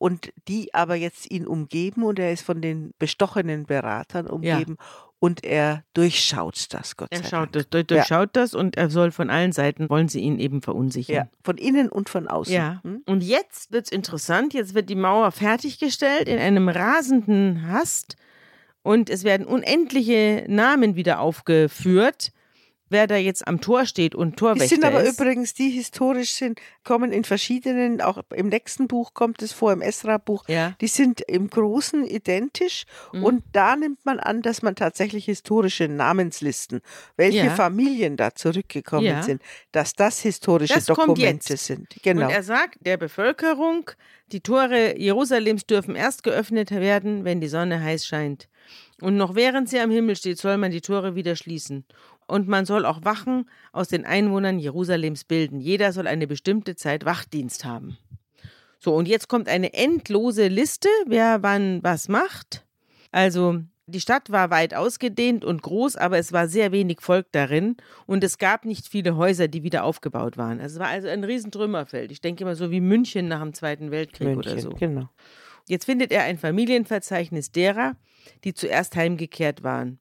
[0.00, 4.86] Und die aber jetzt ihn umgeben und er ist von den bestochenen Beratern umgeben ja.
[5.18, 7.70] und er durchschaut das, Gott er sei schaut Dank.
[7.70, 8.42] Das, durchschaut ja.
[8.42, 11.14] das und er soll von allen Seiten, wollen sie ihn eben verunsichern.
[11.14, 12.54] Ja, von innen und von außen.
[12.54, 12.80] Ja.
[12.82, 13.02] Hm?
[13.04, 18.16] Und jetzt wird es interessant, jetzt wird die Mauer fertiggestellt in einem rasenden Hast
[18.82, 22.32] und es werden unendliche Namen wieder aufgeführt
[22.90, 24.70] wer da jetzt am Tor steht und Torwächter ist.
[24.70, 25.18] Die sind aber ist.
[25.18, 29.80] übrigens, die historisch sind, kommen in verschiedenen, auch im nächsten Buch kommt es vor, im
[29.80, 30.74] Esra-Buch, ja.
[30.80, 33.24] die sind im Großen identisch mhm.
[33.24, 36.80] und da nimmt man an, dass man tatsächlich historische Namenslisten,
[37.16, 37.54] welche ja.
[37.54, 39.22] Familien da zurückgekommen ja.
[39.22, 39.40] sind,
[39.72, 41.88] dass das historische das Dokumente sind.
[42.02, 42.26] Genau.
[42.26, 43.90] Und er sagt der Bevölkerung,
[44.32, 48.48] die Tore Jerusalems dürfen erst geöffnet werden, wenn die Sonne heiß scheint.
[49.00, 51.84] Und noch während sie am Himmel steht, soll man die Tore wieder schließen
[52.30, 55.60] und man soll auch Wachen aus den Einwohnern Jerusalems bilden.
[55.60, 57.98] Jeder soll eine bestimmte Zeit Wachdienst haben.
[58.78, 62.64] So, und jetzt kommt eine endlose Liste, wer wann was macht.
[63.12, 67.76] Also, die Stadt war weit ausgedehnt und groß, aber es war sehr wenig Volk darin
[68.06, 70.60] und es gab nicht viele Häuser, die wieder aufgebaut waren.
[70.60, 72.12] Also es war also ein Riesentrümmerfeld.
[72.12, 74.70] Ich denke immer so wie München nach dem Zweiten Weltkrieg München, oder so.
[74.70, 75.08] Genau.
[75.68, 77.96] Jetzt findet er ein Familienverzeichnis derer,
[78.44, 79.98] die zuerst heimgekehrt waren.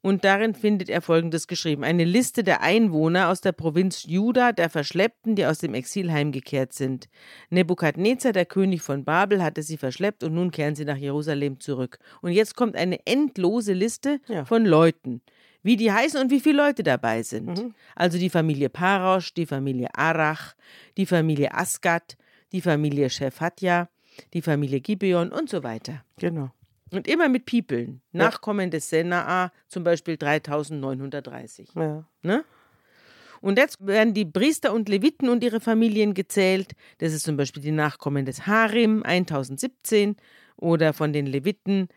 [0.00, 4.70] Und darin findet er Folgendes geschrieben: Eine Liste der Einwohner aus der Provinz Juda, der
[4.70, 7.08] Verschleppten, die aus dem Exil heimgekehrt sind.
[7.50, 11.98] Nebukadnezar, der König von Babel, hatte sie verschleppt und nun kehren sie nach Jerusalem zurück.
[12.22, 14.44] Und jetzt kommt eine endlose Liste ja.
[14.44, 15.20] von Leuten.
[15.62, 17.58] wie die heißen und wie viele Leute dabei sind.
[17.58, 17.74] Mhm.
[17.96, 20.54] Also die Familie Parosch, die Familie Arach,
[20.96, 22.16] die Familie Asgat,
[22.52, 23.88] die Familie Shephatja,
[24.32, 26.04] die Familie Gibeon und so weiter.
[26.18, 26.50] Genau.
[26.92, 28.00] Und immer mit Piepeln.
[28.12, 28.24] Ja.
[28.24, 31.70] Nachkommen des Senaa, zum Beispiel 3930.
[31.74, 32.04] Ja.
[32.22, 32.44] Ne?
[33.40, 36.72] Und jetzt werden die Priester und Leviten und ihre Familien gezählt.
[36.98, 40.16] Das ist zum Beispiel die Nachkommen des Harim, 1017,
[40.56, 41.88] oder von den Leviten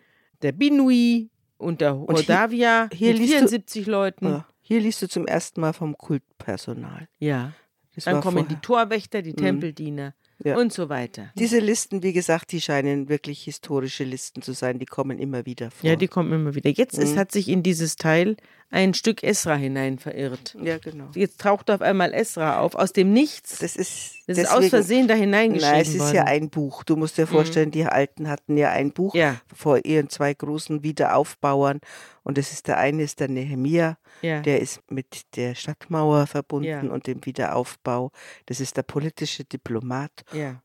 [0.44, 4.26] der Binui und der Und hier- Hodavia hier mit liest du- 74 Leuten.
[4.28, 4.48] Ja.
[4.62, 7.08] Hier liest du zum ersten Mal vom Kultpersonal.
[7.18, 7.54] Ja.
[7.96, 8.62] Das Dann kommen die vorher.
[8.62, 10.14] Torwächter, die Tempeldiener
[10.44, 10.58] Ja.
[10.58, 11.32] und so weiter.
[11.38, 14.80] Diese Listen, wie gesagt, die scheinen wirklich historische Listen zu sein.
[14.80, 15.90] Die kommen immer wieder vor.
[15.90, 16.70] Ja, die kommen immer wieder.
[16.70, 17.18] Jetzt Mhm.
[17.18, 18.38] hat sich in dieses Teil
[18.72, 20.56] ein Stück Esra hinein verirrt.
[20.62, 21.10] ja genau.
[21.14, 23.60] Jetzt taucht auf einmal Esra auf, aus dem Nichts.
[23.60, 26.16] Das ist, Das ist aus deswegen- Versehen da hineingeschrieben Nein, es ist worden.
[26.16, 26.84] ja ein Buch.
[26.84, 29.36] Du musst dir vorstellen, die Alten hatten ja ein Buch Ja.
[29.54, 31.80] vor ihren zwei großen Wiederaufbauern.
[32.24, 34.40] Und das ist der eine ist der Nehemia, ja.
[34.42, 36.80] der ist mit der Stadtmauer verbunden Ja.
[36.82, 38.12] und dem Wiederaufbau.
[38.46, 40.12] Das ist der politische Diplomat.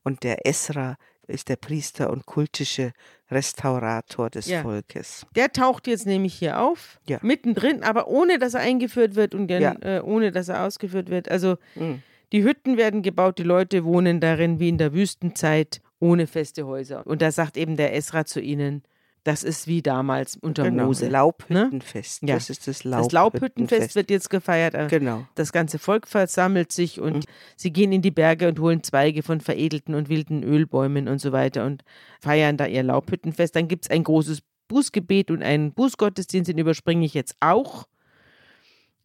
[0.03, 0.95] Und der Esra
[1.27, 2.91] ist der Priester und kultische
[3.29, 4.61] Restaurator des Ja.
[4.61, 5.25] Volkes.
[5.35, 7.19] Der taucht jetzt nämlich hier auf, Ja.
[7.21, 9.75] mittendrin, aber ohne dass er eingeführt wird und dann, Ja.
[9.81, 11.29] äh, ohne dass er ausgeführt wird.
[11.29, 12.01] Also Mhm.
[12.31, 17.05] die Hütten werden gebaut, die Leute wohnen darin wie in der Wüstenzeit, ohne feste Häuser.
[17.05, 18.83] Und da sagt eben der Esra zu ihnen,
[19.27, 21.09] das ist wie damals unter Genau, Mose.
[21.09, 22.23] Laubhüttenfest.
[22.23, 22.35] Ja.
[22.35, 23.13] Das ist das Das Laubhüttenfest.
[23.13, 24.73] Laubhüttenfest wird jetzt gefeiert.
[24.73, 25.25] äh, Genau.
[25.35, 27.23] Das ganze Volk versammelt sich und Mhm.
[27.57, 31.31] sie gehen in die Berge und holen Zweige von veredelten und wilden Ölbäumen und so
[31.33, 31.83] weiter und
[32.21, 33.55] feiern da ihr Laubhüttenfest.
[33.55, 37.85] Dann gibt es ein großes Bußgebet und einen Bußgottesdienst, den überspringe ich jetzt auch.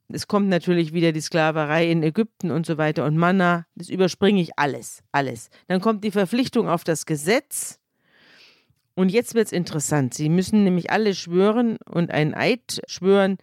[0.08, 3.66] Es kommt natürlich wieder die Sklaverei in Ägypten und so weiter und Manna.
[3.74, 5.48] Das überspringe ich alles, alles.
[5.68, 7.78] Dann kommt die Verpflichtung auf das Gesetz.
[8.94, 10.14] Und jetzt wird es interessant.
[10.14, 13.38] Sie müssen nämlich alle schwören und einen Eid schwören,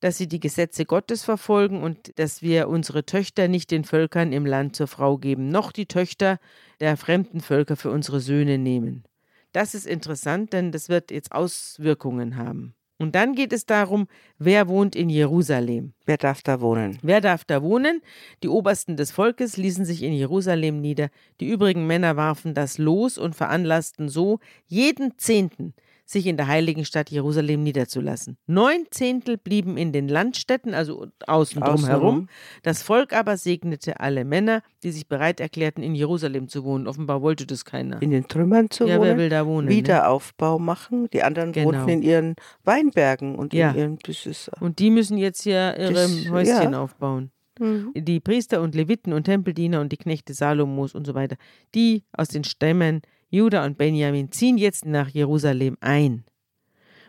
[0.00, 4.46] dass sie die Gesetze Gottes verfolgen und dass wir unsere Töchter nicht den Völkern im
[4.46, 6.38] Land zur Frau geben, noch die Töchter
[6.80, 9.04] der fremden Völker für unsere Söhne nehmen.
[9.52, 12.74] Das ist interessant, denn das wird jetzt Auswirkungen haben.
[13.02, 14.06] Und dann geht es darum,
[14.38, 15.92] wer wohnt in Jerusalem.
[16.06, 17.00] Wer darf da wohnen?
[17.02, 18.00] Wer darf da wohnen?
[18.44, 21.08] Die Obersten des Volkes ließen sich in Jerusalem nieder.
[21.40, 24.38] Die übrigen Männer warfen das los und veranlassten so,
[24.68, 25.74] jeden Zehnten
[26.12, 28.36] sich in der heiligen Stadt Jerusalem niederzulassen.
[28.46, 32.04] Neun Zehntel blieben in den Landstädten, also außen drum herum.
[32.04, 32.28] Außenrum.
[32.62, 36.86] Das Volk aber segnete alle Männer, die sich bereit erklärten, in Jerusalem zu wohnen.
[36.86, 38.00] Offenbar wollte das keiner.
[38.02, 39.08] In den Trümmern zu ja, wohnen?
[39.08, 39.68] wer will da wohnen?
[39.68, 39.74] Ne?
[39.74, 41.08] Wiederaufbau machen.
[41.12, 41.68] Die anderen Genau.
[41.68, 43.70] wohnten in ihren Weinbergen und Ja.
[43.72, 46.82] in ihren das ist, Und die müssen jetzt hier ihre Das- Häuschen ja.
[46.82, 47.30] aufbauen.
[47.60, 47.92] Mhm.
[47.94, 51.36] die Priester und Leviten und Tempeldiener und die Knechte Salomos und so weiter,
[51.74, 53.02] die aus den Stämmen
[53.32, 56.24] Juda und Benjamin ziehen jetzt nach Jerusalem ein.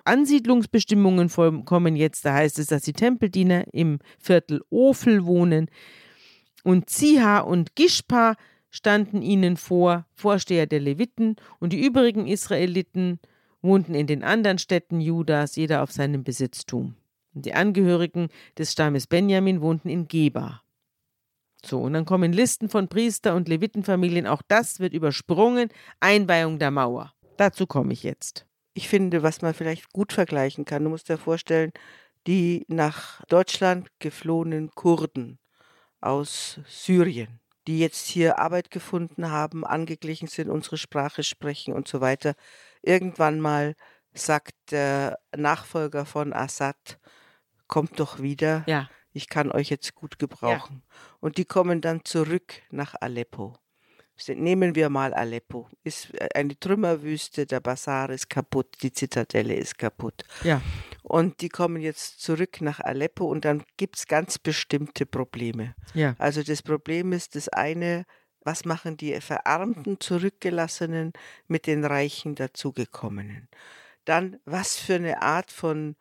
[0.06, 1.30] Ansiedlungsbestimmungen
[1.66, 5.70] kommen jetzt, da heißt es, dass die Tempeldiener im Viertel Ofel wohnen
[6.64, 8.36] und Ziha und Gishpa
[8.70, 13.20] standen ihnen vor, Vorsteher der Leviten und die übrigen Israeliten
[13.62, 16.96] wohnten in den anderen Städten Judas, jeder auf seinem Besitztum.
[17.36, 20.63] Und die Angehörigen des Stammes Benjamin wohnten in Geba.
[21.66, 25.70] So, und dann kommen Listen von Priester- und Levitenfamilien, auch das wird übersprungen.
[26.00, 27.14] Einweihung der Mauer.
[27.38, 28.46] Dazu komme ich jetzt.
[28.74, 31.72] Ich finde, was man vielleicht gut vergleichen kann, du musst dir vorstellen,
[32.28, 35.40] die nach Deutschland geflohenen Kurden
[36.02, 42.02] aus Syrien, die jetzt hier Arbeit gefunden haben, angeglichen sind, unsere Sprache sprechen und so
[42.02, 42.36] weiter.
[42.82, 43.76] Irgendwann mal
[44.14, 47.00] sagt der Nachfolger von Assad,
[47.68, 50.84] kommt doch wieder, Ja, ich kann euch jetzt gut gebrauchen.
[51.20, 53.56] Und die kommen dann zurück nach Aleppo.
[54.28, 55.70] Nehmen wir mal Aleppo.
[55.84, 60.24] Ist eine Trümmerwüste, der Basar ist kaputt, die Zitadelle ist kaputt.
[60.44, 60.62] ja,
[61.02, 65.76] Und die kommen jetzt zurück nach Aleppo und dann gibt es ganz bestimmte Probleme.
[65.94, 68.06] ja, Also das Problem ist das eine,
[68.42, 71.14] was machen die verarmten Zurückgelassenen
[71.48, 73.50] mit den reichen dazugekommenen?
[74.06, 75.96] Dann, was für eine Art von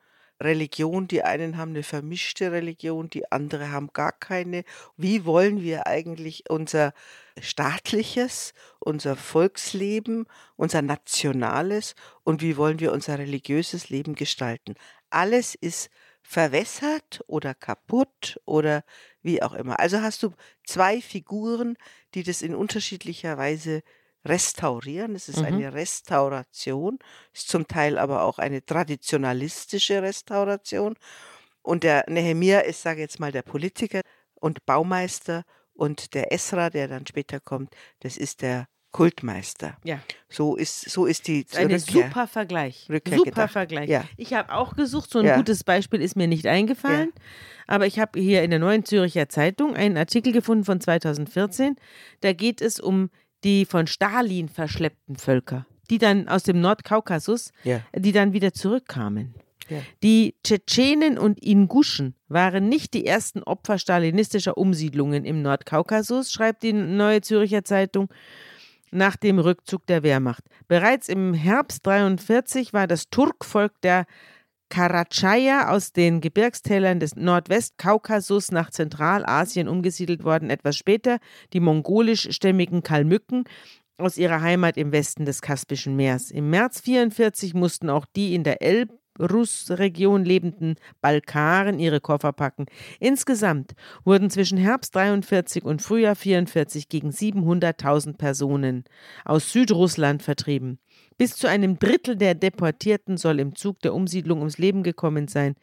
[0.45, 4.65] Religion, die einen haben eine vermischte Religion, die andere haben gar keine.
[4.97, 6.93] Wie wollen wir eigentlich unser
[7.41, 10.27] staatliches, unser Volksleben,
[10.57, 14.75] unser nationales und wie wollen wir unser religiöses Leben gestalten?
[15.11, 15.91] Alles ist
[16.23, 18.85] verwässert oder kaputt oder
[19.23, 19.81] wie auch immer.
[19.81, 20.33] Also hast du
[20.65, 21.77] zwei Figuren,
[22.15, 23.83] die das in unterschiedlicher Weise
[24.25, 25.15] restaurieren.
[25.15, 25.45] Es ist Mhm.
[25.47, 26.99] eine Restauration,
[27.33, 30.95] ist zum Teil aber auch eine traditionalistische Restauration.
[31.63, 34.01] Und der Nehemia ist, sage ich jetzt mal, der Politiker
[34.35, 35.45] und Baumeister
[35.75, 39.79] und der Esra, der dann später kommt, das ist der Kultmeister.
[39.85, 40.01] Ja.
[40.29, 42.89] So ist, so ist die ist ein super Vergleich.
[42.91, 43.53] Rückkehr super gedacht.
[43.53, 43.89] Vergleich.
[43.89, 44.05] Ja.
[44.19, 45.37] Ich habe auch gesucht, so ein Ja.
[45.37, 47.11] gutes Beispiel ist mir nicht eingefallen.
[47.67, 51.77] Aber ich habe hier in der Neuen Züricher Zeitung einen Artikel gefunden von 2014.
[52.21, 53.09] Da geht es um
[53.45, 57.81] die von Stalin verschleppten Völker, die dann aus dem Nordkaukasus, Ja.
[57.97, 59.35] die dann wieder zurückkamen.
[60.03, 66.73] Die Tschetschenen und Inguschen waren nicht die ersten Opfer stalinistischer Umsiedlungen im Nordkaukasus, schreibt die
[66.75, 68.09] Neue Züricher Zeitung
[68.91, 70.45] nach dem Rückzug der Wehrmacht.
[70.69, 74.05] Bereits im Herbst 43 war das Turkvolk der
[74.73, 80.49] Karatschaya aus den Gebirgstälern des Nordwestkaukasus nach Zentralasien umgesiedelt worden.
[80.49, 81.19] Etwas später
[81.53, 83.45] die mongolischstämmigen Kalmücken
[83.99, 86.31] aus ihrer Heimat im Westen des Kaspischen Meers.
[86.31, 92.65] Im März 44 mussten auch die in der Elbrus-Region lebenden Balkaren ihre Koffer packen.
[92.99, 93.75] Insgesamt
[94.07, 98.85] wurden zwischen Herbst 43 und Frühjahr 44 gegen 700.000 Personen
[99.27, 100.79] aus Südrussland vertrieben.
[101.19, 105.55] Bis zu einem Drittel der Deportierten soll im Zug der Umsiedlung ums Leben gekommen sein.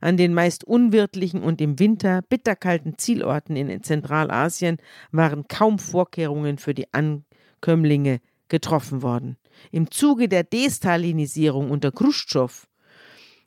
[0.00, 4.76] An den meist unwirtlichen und im Winter bitterkalten Zielorten in Zentralasien
[5.10, 9.36] waren kaum Vorkehrungen für die Ankömmlinge getroffen worden.
[9.72, 12.67] Im Zuge der Destalinisierung unter Khrushchev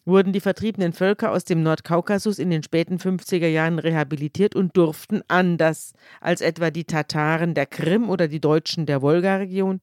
[0.06, 5.22] wurden die vertriebenen Völker aus dem Nordkaukasus in den späten 50er Jahren rehabilitiert und durften
[5.28, 9.80] anders als etwa die Tataren der Krim oder die Deutschen der Wolga-Region,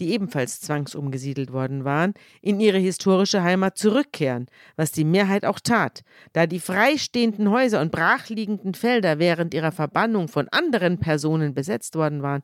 [0.00, 4.46] die ebenfalls zwangsumgesiedelt worden waren, in ihre historische Heimat zurückkehren,
[4.76, 6.02] was die Mehrheit auch tat,
[6.32, 12.22] da die freistehenden Häuser und brachliegenden Felder während ihrer Verbannung von anderen Personen besetzt worden
[12.22, 12.42] waren,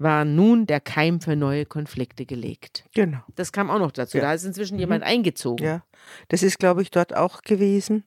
[0.00, 2.84] war nun der Keim für neue Konflikte gelegt.
[2.94, 3.20] Genau.
[3.36, 4.16] Das kam auch noch dazu.
[4.16, 4.24] Ja.
[4.24, 5.64] Da ist inzwischen jemand eingezogen.
[5.64, 5.84] Ja,
[6.28, 8.04] das ist, glaube ich, dort auch gewesen.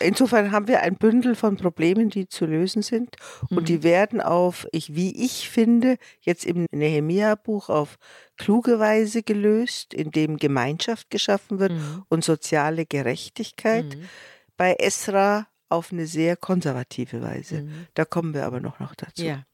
[0.00, 3.14] Insofern haben wir ein Bündel von Problemen, die zu lösen sind.
[3.48, 7.96] Und die werden auf, ich, wie ich finde, jetzt im Nehemia-Buch auf
[8.36, 12.02] kluge Weise gelöst, indem Gemeinschaft geschaffen wird Mhm.
[12.08, 13.84] und soziale Gerechtigkeit.
[13.84, 14.08] Mhm.
[14.56, 17.62] Bei Esra auf eine sehr konservative Weise.
[17.62, 17.86] Mhm.
[17.94, 19.22] Da kommen wir aber noch, noch dazu.
[19.22, 19.44] Ja.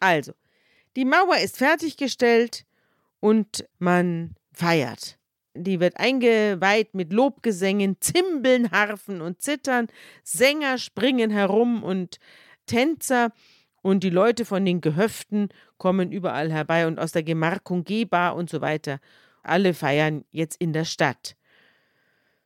[0.00, 0.32] Also,
[0.98, 2.66] die Mauer ist fertiggestellt
[3.20, 5.16] und man feiert.
[5.54, 9.86] Die wird eingeweiht mit Lobgesängen, Zimbeln, Harfen und Zittern.
[10.24, 12.18] Sänger springen herum und
[12.66, 13.30] Tänzer
[13.80, 18.50] und die Leute von den Gehöften kommen überall herbei und aus der Gemarkung Gebar und
[18.50, 18.98] so weiter.
[19.44, 21.36] Alle feiern jetzt in der Stadt.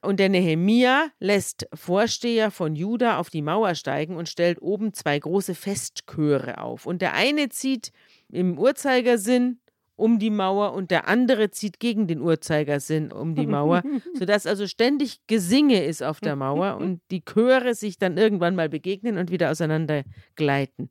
[0.02, 5.18] Und der Nehemia lässt Vorsteher von Juda auf die Mauer steigen und stellt oben zwei
[5.18, 6.86] große Festchöre auf.
[6.86, 7.92] Und der eine zieht
[8.32, 9.60] im Uhrzeigersinn
[9.94, 13.82] um die Mauer und der andere zieht gegen den Uhrzeigersinn um die Mauer,
[14.18, 18.68] sodass also ständig Gesinge ist auf der Mauer und die Chöre sich dann irgendwann mal
[18.68, 20.02] begegnen und wieder auseinander
[20.34, 20.88] gleiten.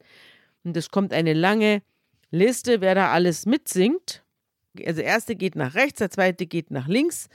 [0.63, 1.81] Und es kommt eine lange
[2.29, 4.23] Liste, wer da alles mitsingt.
[4.85, 7.27] Also der erste geht nach rechts, der zweite geht nach links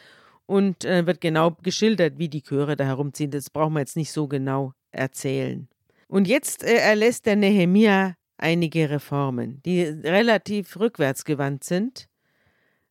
[0.47, 3.31] und äh, wird genau geschildert, wie die Chöre da herumziehen.
[3.31, 5.69] Das brauchen wir jetzt nicht so genau erzählen.
[6.09, 12.09] Und jetzt äh, erlässt der Nehemia einige Reformen, die relativ rückwärtsgewandt sind.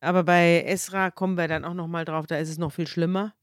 [0.00, 2.86] Aber bei Esra kommen wir dann auch noch mal drauf, da ist es noch viel
[2.86, 3.34] schlimmer.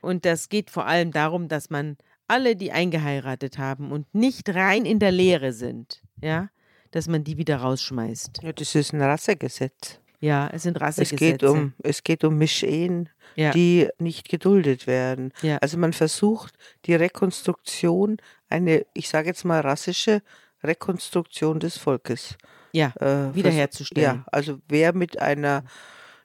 [0.00, 1.96] Und das geht vor allem darum, dass man
[2.28, 6.50] alle, die eingeheiratet haben und nicht rein in der Lehre sind, ja,
[6.90, 8.42] dass man die wieder rausschmeißt.
[8.42, 10.00] Ja, das ist ein Rassegesetz.
[10.20, 11.16] Ja, es sind Es Rassegesetze.
[11.16, 13.50] geht um, es geht um Mischehen, ja.
[13.50, 15.32] die nicht geduldet werden.
[15.42, 15.58] Ja.
[15.58, 16.54] Also man versucht
[16.84, 18.18] die Rekonstruktion,
[18.48, 20.22] eine, ich sage jetzt mal rassische
[20.64, 22.36] Rekonstruktion des Volkes
[22.72, 24.18] ja, äh, wiederherzustellen.
[24.18, 25.64] Ja, also wer mit einer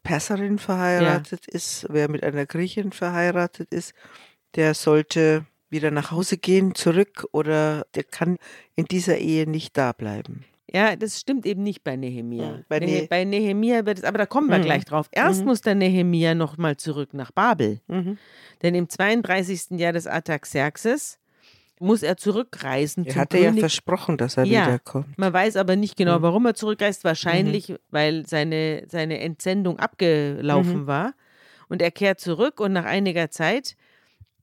[0.03, 3.93] Perserin verheiratet ist, wer mit einer Griechin verheiratet ist,
[4.55, 8.38] der sollte wieder nach Hause gehen, zurück oder der kann
[8.75, 10.45] in dieser Ehe nicht da bleiben.
[10.71, 12.63] Ja, das stimmt eben nicht bei Nehemia.
[12.69, 14.63] Bei Bei, Ne- bei Nehemia wird es, aber da kommen wir Mhm.
[14.63, 15.07] gleich drauf.
[15.11, 15.47] Erst Mhm.
[15.47, 17.79] muss der Nehemia nochmal zurück nach Babel.
[17.88, 18.17] Mhm.
[18.61, 19.77] Denn im 32.
[19.77, 21.19] Jahr des Artaxerxes
[21.80, 23.59] muss er zurückreisen Er hatte ja König.
[23.61, 24.65] versprochen, dass er Ja.
[24.67, 25.17] wiederkommt.
[25.17, 26.23] Man weiß aber nicht genau, Mhm.
[26.23, 27.03] warum er zurückreist.
[27.03, 30.88] Wahrscheinlich, weil seine, seine Entsendung abgelaufen Mhm.
[30.88, 31.13] war.
[31.69, 33.75] Und er kehrt zurück und nach einiger Zeit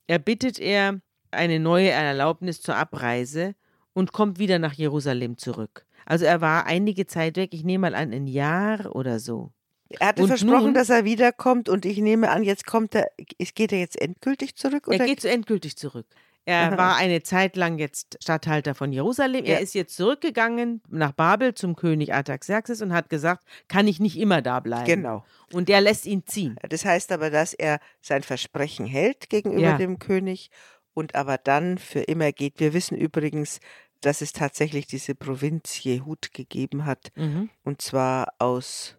[0.06, 3.54] erbittet er eine neue Erlaubnis zur Abreise
[3.92, 5.86] und kommt wieder nach Jerusalem zurück.
[6.06, 9.52] Also er war einige Zeit weg, ich nehme mal an, ein Jahr oder so.
[9.88, 13.08] Er hatte Und versprochen, nun- dass er wiederkommt und ich nehme an, jetzt kommt er,
[13.38, 14.86] geht er jetzt endgültig zurück?
[14.88, 15.00] Oder?
[15.00, 16.06] Er geht so endgültig zurück.
[16.46, 19.44] Er war eine Zeit lang jetzt Statthalter von Jerusalem.
[19.46, 19.58] Er Ja.
[19.60, 24.42] ist jetzt zurückgegangen nach Babel zum König Artaxerxes und hat gesagt, kann ich nicht immer
[24.42, 24.84] da bleiben.
[24.84, 25.24] Genau.
[25.52, 26.56] Und der lässt ihn ziehen.
[26.68, 29.78] Das heißt aber, dass er sein Versprechen hält gegenüber Ja.
[29.78, 30.50] dem König
[30.92, 32.60] und aber dann für immer geht.
[32.60, 33.60] Wir wissen übrigens,
[34.02, 37.48] dass es tatsächlich diese Provinz Jehud gegeben hat, Mhm.
[37.64, 38.96] und zwar aus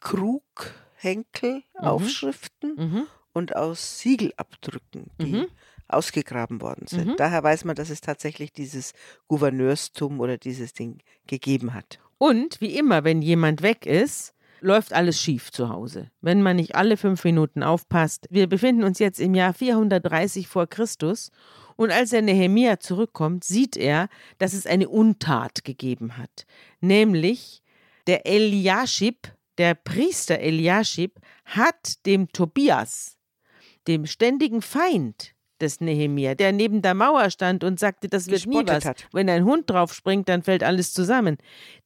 [0.00, 1.84] Krughenkel, Mhm.
[1.86, 3.06] Aufschriften Mhm.
[3.34, 5.46] und aus Siegelabdrücken, die Mhm.
[5.88, 7.08] Ausgegraben worden sind.
[7.08, 7.16] Mhm.
[7.16, 8.92] Daher weiß man, dass es tatsächlich dieses
[9.28, 12.00] Gouverneurstum oder dieses Ding gegeben hat.
[12.18, 16.10] Und wie immer, wenn jemand weg ist, läuft alles schief zu Hause.
[16.20, 18.26] Wenn man nicht alle fünf Minuten aufpasst.
[18.30, 21.30] Wir befinden uns jetzt im Jahr 430 vor Christus.
[21.76, 24.08] Und als der Nehemia zurückkommt, sieht er,
[24.38, 26.46] dass es eine Untat gegeben hat.
[26.80, 27.62] Nämlich
[28.06, 29.28] der Eliaschib,
[29.58, 33.18] der Priester Eliaschib, hat dem Tobias,
[33.86, 38.62] dem ständigen Feind des Nehemia, der neben der Mauer stand und sagte, das wird nie
[38.66, 38.84] was.
[38.84, 39.06] hat.
[39.12, 41.36] Wenn ein Hund drauf springt, dann fällt alles zusammen.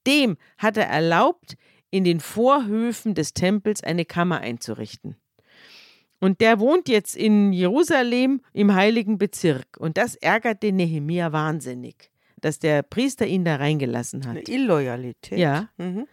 [0.07, 1.57] Dem hat er erlaubt,
[1.91, 5.17] in den Vorhöfen des Tempels eine Kammer einzurichten.
[6.21, 9.77] Und der wohnt jetzt in Jerusalem im heiligen Bezirk.
[9.79, 12.11] Und das ärgert den Nehemia wahnsinnig,
[12.41, 14.49] dass der Priester ihn da reingelassen Eine hat.
[14.49, 15.39] Illoyalität.
[15.39, 15.71] Ja.
[15.79, 16.07] Mhm.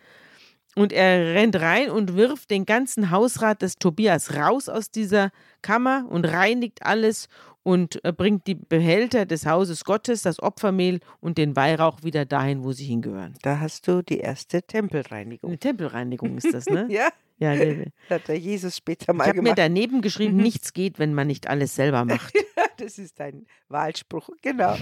[0.78, 5.32] Und er rennt rein und wirft den ganzen Hausrat des Tobias raus aus dieser
[5.64, 7.30] Kammer und reinigt alles
[7.68, 12.64] und äh, bringt die Behälter des Hauses Gottes, das Opfermehl und den Weihrauch wieder dahin,
[12.64, 13.34] wo sie hingehören.
[13.42, 15.50] Da hast du die erste Tempelreinigung.
[15.50, 16.88] Eine Tempelreinigung ist das, ne?
[16.90, 17.10] Ja,
[17.40, 19.58] ja, ne- hat der Jesus später mal ich habe mir gemacht.
[19.60, 22.34] daneben geschrieben, nichts geht, wenn man nicht alles selber macht.
[22.78, 24.78] das ist ein Wahlspruch, genau.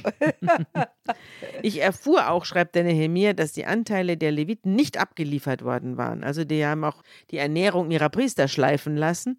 [1.63, 6.23] Ich erfuhr auch, schreibt der Nehemia, dass die Anteile der Leviten nicht abgeliefert worden waren.
[6.23, 9.37] Also die haben auch die Ernährung ihrer Priester schleifen lassen.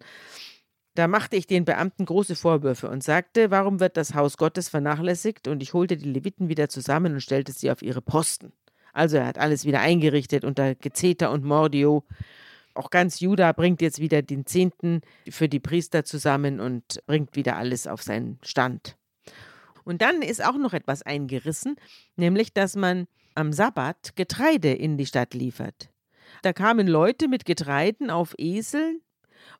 [0.97, 5.47] Da machte ich den Beamten große Vorwürfe und sagte, warum wird das Haus Gottes vernachlässigt?
[5.47, 8.51] Und ich holte die Leviten wieder zusammen und stellte sie auf ihre Posten.
[8.93, 12.03] Also er hat alles wieder eingerichtet unter Gezeter und Mordio.
[12.73, 17.57] Auch ganz Juda bringt jetzt wieder den Zehnten für die Priester zusammen und bringt wieder
[17.57, 18.97] alles auf seinen Stand.
[19.83, 21.75] Und dann ist auch noch etwas eingerissen,
[22.15, 25.91] nämlich dass man am Sabbat Getreide in die Stadt liefert.
[26.41, 29.01] Da kamen Leute mit Getreiden auf Eseln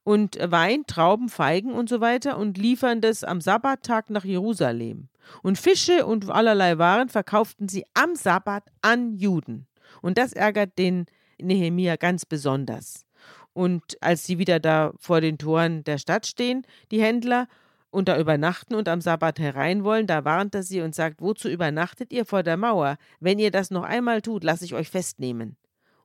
[0.03, 5.09] und Wein, Trauben, Feigen und so weiter und liefern das am Sabbattag nach Jerusalem.
[5.43, 9.67] Und Fische und allerlei Waren verkauften sie am Sabbat an Juden.
[10.01, 11.05] Und das ärgert den
[11.39, 13.05] Nehemia ganz besonders.
[13.53, 17.47] Und als sie wieder da vor den Toren der Stadt stehen, die Händler,
[17.89, 21.49] und da übernachten und am Sabbat herein wollen, da warnt er sie und sagt, wozu
[21.49, 22.97] übernachtet ihr vor der Mauer?
[23.19, 25.55] Wenn ihr das noch einmal tut, lasse ich euch festnehmen.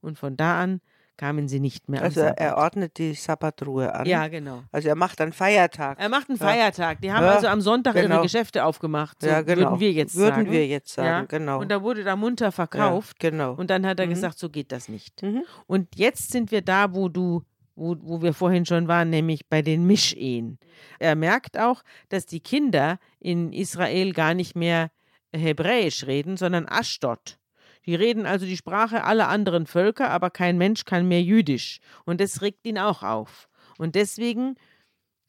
[0.00, 0.80] Und von da an
[1.16, 4.06] kamen sie nicht mehr Also er ordnet die Sabbatruhe an.
[4.06, 4.62] ja, genau.
[4.72, 6.00] Also er macht einen Feiertag.
[6.00, 6.46] Er macht einen Ja.
[6.46, 7.00] Feiertag.
[7.00, 8.22] Die haben Ja, also am Sonntag ihre genau.
[8.22, 9.18] Geschäfte aufgemacht.
[9.20, 9.70] So ja, genau.
[9.70, 10.50] Würden wir jetzt Würden sagen.
[10.50, 11.22] wir jetzt sagen, ja?
[11.38, 11.60] genau.
[11.60, 13.18] Und da wurde da munter verkauft.
[13.20, 13.52] genau.
[13.54, 14.10] Und dann hat er Mhm.
[14.10, 15.22] gesagt, so geht das nicht.
[15.22, 15.42] Mhm.
[15.66, 17.42] Und jetzt sind wir da, wo du,
[17.76, 20.58] wo, wo wir vorhin schon waren, nämlich bei den Mischehen.
[20.98, 24.90] Er merkt auch, dass die Kinder in Israel gar nicht mehr
[25.34, 27.38] Hebräisch reden, sondern Aschdod.
[27.86, 31.80] Die reden also die Sprache aller anderen Völker, aber kein Mensch kann mehr Jüdisch.
[32.04, 33.48] Und das regt ihn auch auf.
[33.78, 34.56] Und deswegen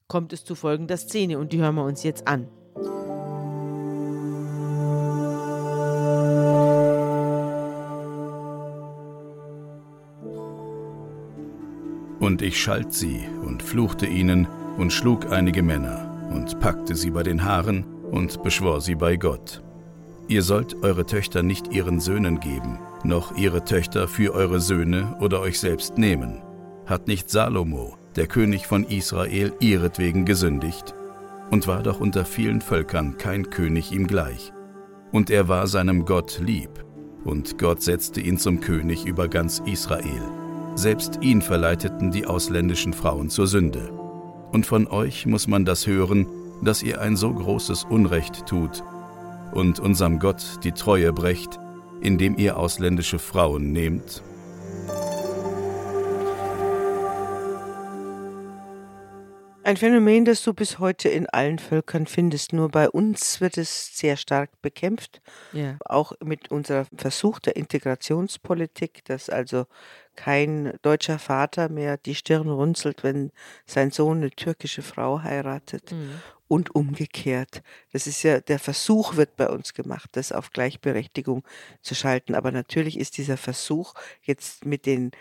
[0.07, 2.47] kommt es zu folgender Szene und die hören wir uns jetzt an.
[12.19, 14.47] Und ich schalt sie und fluchte ihnen
[14.77, 19.61] und schlug einige Männer und packte sie bei den Haaren und beschwor sie bei Gott.
[20.27, 25.41] Ihr sollt eure Töchter nicht ihren Söhnen geben, noch ihre Töchter für eure Söhne oder
[25.41, 26.41] euch selbst nehmen.
[26.85, 30.95] Hat nicht Salomo, der König von Israel, ihretwegen gesündigt?
[31.51, 34.53] Und war doch unter vielen Völkern kein König ihm gleich.
[35.11, 36.85] Und er war seinem Gott lieb,
[37.25, 40.23] und Gott setzte ihn zum König über ganz Israel.
[40.75, 43.91] Selbst ihn verleiteten die ausländischen Frauen zur Sünde.
[44.51, 46.25] Und von euch muss man das hören,
[46.63, 48.83] dass ihr ein so großes Unrecht tut
[49.53, 51.59] und unserem Gott die Treue brecht,
[52.01, 54.23] indem ihr ausländische Frauen nehmt.
[59.65, 62.51] Ein Phänomen, das du bis heute in allen Völkern findest.
[62.51, 65.21] Nur bei uns wird es sehr stark bekämpft.
[65.53, 65.77] Ja.
[65.85, 69.65] Auch mit unserer Versuch der Integrationspolitik, dass also
[70.17, 73.31] kein deutscher Vater mehr die Stirn runzelt, wenn
[73.65, 75.93] sein Sohn eine türkische Frau heiratet.
[75.93, 76.21] Mhm.
[76.53, 77.63] Und umgekehrt.
[77.93, 81.43] Das ist ja, der Versuch wird bei uns gemacht, das auf Gleichberechtigung
[81.81, 82.35] zu schalten.
[82.35, 85.11] Aber natürlich ist dieser Versuch jetzt mit den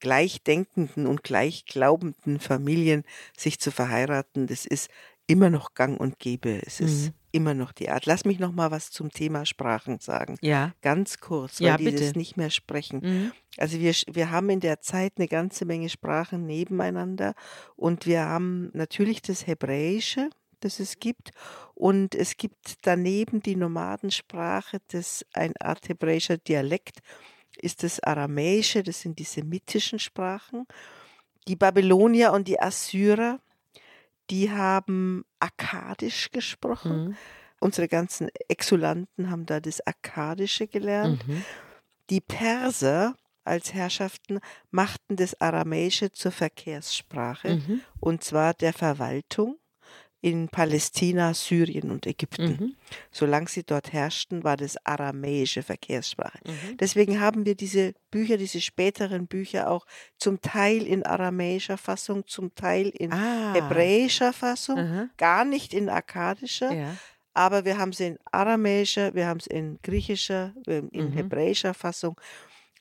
[0.00, 3.04] gleichdenkenden und gleichglaubenden Familien
[3.36, 4.90] sich zu verheiraten, das ist
[5.26, 6.60] immer noch gang und gäbe.
[6.66, 7.14] Es ist Mhm.
[7.30, 8.04] immer noch die Art.
[8.06, 10.36] Lass mich noch mal was zum Thema Sprachen sagen.
[10.42, 10.74] Ja.
[10.82, 13.00] Ganz kurz, weil Ja, die das nicht mehr sprechen.
[13.02, 13.32] Mhm.
[13.56, 17.34] Also wir, wir haben in der Zeit eine ganze Menge Sprachen nebeneinander
[17.76, 20.28] und wir haben natürlich das Hebräische,
[20.64, 21.30] das es gibt.
[21.74, 26.98] Und es gibt daneben die Nomadensprache, das ein Art hebräischer Dialekt
[27.56, 30.66] ist das Aramäische, das sind die semitischen Sprachen.
[31.48, 33.40] Die Babylonier und die Assyrer,
[34.30, 37.04] die haben Akkadisch gesprochen.
[37.04, 37.16] Mhm.
[37.60, 41.26] Unsere ganzen Exulanten haben da das Akkadische gelernt.
[41.26, 41.44] Mhm.
[42.10, 44.40] Die Perser als Herrschaften
[44.70, 47.80] machten das Aramäische zur Verkehrssprache Mhm.
[48.00, 49.58] und zwar der Verwaltung
[50.24, 52.46] in Palästina, Syrien und Ägypten.
[52.60, 52.76] Mhm.
[53.10, 56.38] Solange sie dort herrschten, war das aramäische Verkehrssprache.
[56.46, 56.76] Mhm.
[56.78, 59.84] Deswegen haben wir diese Bücher, diese späteren Bücher auch
[60.18, 63.52] zum Teil in aramäischer Fassung, zum Teil in Ah.
[63.54, 65.08] hebräischer Fassung, Aha.
[65.16, 66.96] gar nicht in akkadischer, Ja.
[67.34, 71.12] aber wir haben sie in aramäischer, wir haben es in griechischer, in Mhm.
[71.14, 72.14] hebräischer Fassung,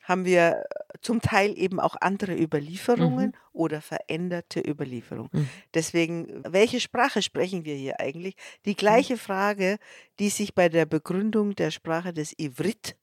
[0.02, 0.64] haben wir
[1.02, 5.30] zum Teil eben auch andere Überlieferungen oder veränderte Überlieferungen.
[5.32, 5.50] Mhm.
[5.74, 8.36] Deswegen, welche Sprache sprechen wir hier eigentlich?
[8.66, 9.78] Die gleiche Frage,
[10.20, 12.96] die sich bei der Begründung der Sprache des Ivrit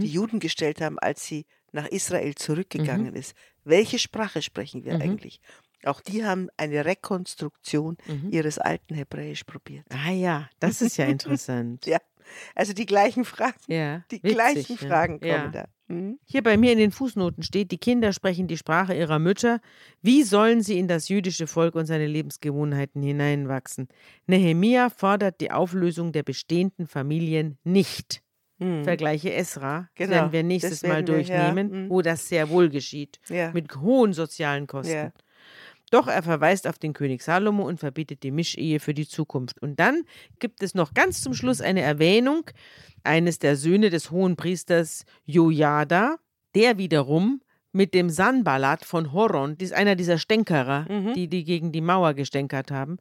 [0.00, 0.12] die Mhm.
[0.12, 3.34] Juden gestellt haben, als sie nach Israel zurückgegangen ist.
[3.64, 5.00] Welche Sprache sprechen wir Mhm.
[5.00, 5.40] eigentlich?
[5.84, 8.32] Auch die haben eine Rekonstruktion Mhm.
[8.32, 9.86] ihres alten Hebräisch probiert.
[9.90, 11.86] Ah ja, das ist ja interessant.
[11.86, 11.98] Ja,
[12.54, 14.88] also die gleichen Fragen, Ja, die witzig, gleichen ja.
[14.88, 15.48] Fragen kommen Ja.
[15.48, 15.64] da.
[15.88, 16.18] Mhm.
[16.24, 19.60] Hier bei mir in den Fußnoten steht, die Kinder sprechen die Sprache ihrer Mütter.
[20.00, 23.88] Wie sollen sie in das jüdische Volk und seine Lebensgewohnheiten hineinwachsen?
[24.26, 28.22] Nehemia fordert die Auflösung der bestehenden Familien nicht.
[28.58, 28.84] Mhm.
[28.84, 31.90] Vergleiche Esra, Genau, werden wir nächstes Mal werden wir, ja, durchnehmen, mhm.
[31.90, 33.50] wo das sehr wohl geschieht, Ja.
[33.52, 35.12] mit hohen sozialen Kosten.
[35.94, 39.62] Doch er verweist auf den König Salomo und verbietet die Mischehe für die Zukunft.
[39.62, 40.02] Und dann
[40.40, 42.50] gibt es noch ganz zum Schluss eine Erwähnung
[43.04, 46.16] eines der Söhne des hohen Priesters Jojada,
[46.56, 51.14] der wiederum mit dem Sanballat von Horon, das ist einer dieser Stänkerer, Mhm.
[51.14, 52.96] die, die gegen die Mauer gestänkert haben,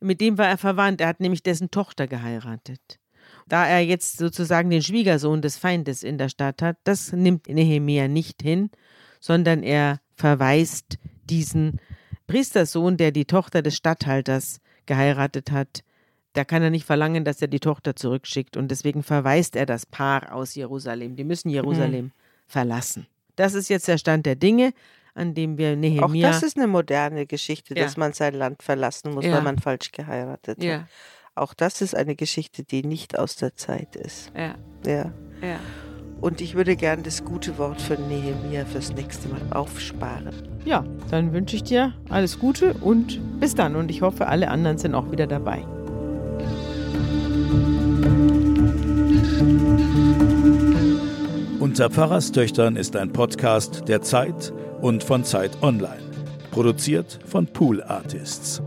[0.00, 1.02] mit dem war er verwandt.
[1.02, 2.98] Er hat nämlich dessen Tochter geheiratet.
[3.46, 8.08] Da er jetzt sozusagen den Schwiegersohn des Feindes in der Stadt hat, das nimmt Nehemia
[8.08, 8.70] nicht hin,
[9.20, 10.96] sondern er verweist
[11.28, 11.78] diesen
[12.28, 15.80] Priestersohn, der die Tochter des Statthalters geheiratet hat,
[16.34, 19.84] da kann er nicht verlangen, dass er die Tochter zurückschickt und deswegen verweist er das
[19.86, 21.16] Paar aus Jerusalem.
[21.16, 22.12] Die müssen Jerusalem
[22.46, 23.06] verlassen.
[23.34, 24.72] Das ist jetzt der Stand der Dinge,
[25.14, 26.28] an dem wir Auch Nehemia.
[26.28, 27.82] das ist eine moderne Geschichte, Ja.
[27.84, 29.32] dass man sein Land verlassen muss, Ja.
[29.32, 30.64] weil man falsch geheiratet hat.
[30.64, 30.86] ja,
[31.34, 34.30] Auch das ist eine Geschichte, die nicht aus der Zeit ist.
[34.36, 34.54] ja,
[34.86, 35.12] Ja.
[36.20, 40.34] Und ich würde gern das gute Wort für Nehemia fürs nächste Mal aufsparen.
[40.64, 43.76] Ja, dann wünsche ich dir alles Gute und bis dann.
[43.76, 45.64] Und ich hoffe, alle anderen sind auch wieder dabei.
[51.60, 56.02] Unter Pfarrerstöchtern ist ein Podcast der Zeit und von Zeit Online.
[56.50, 58.60] Produziert von Pool Artists.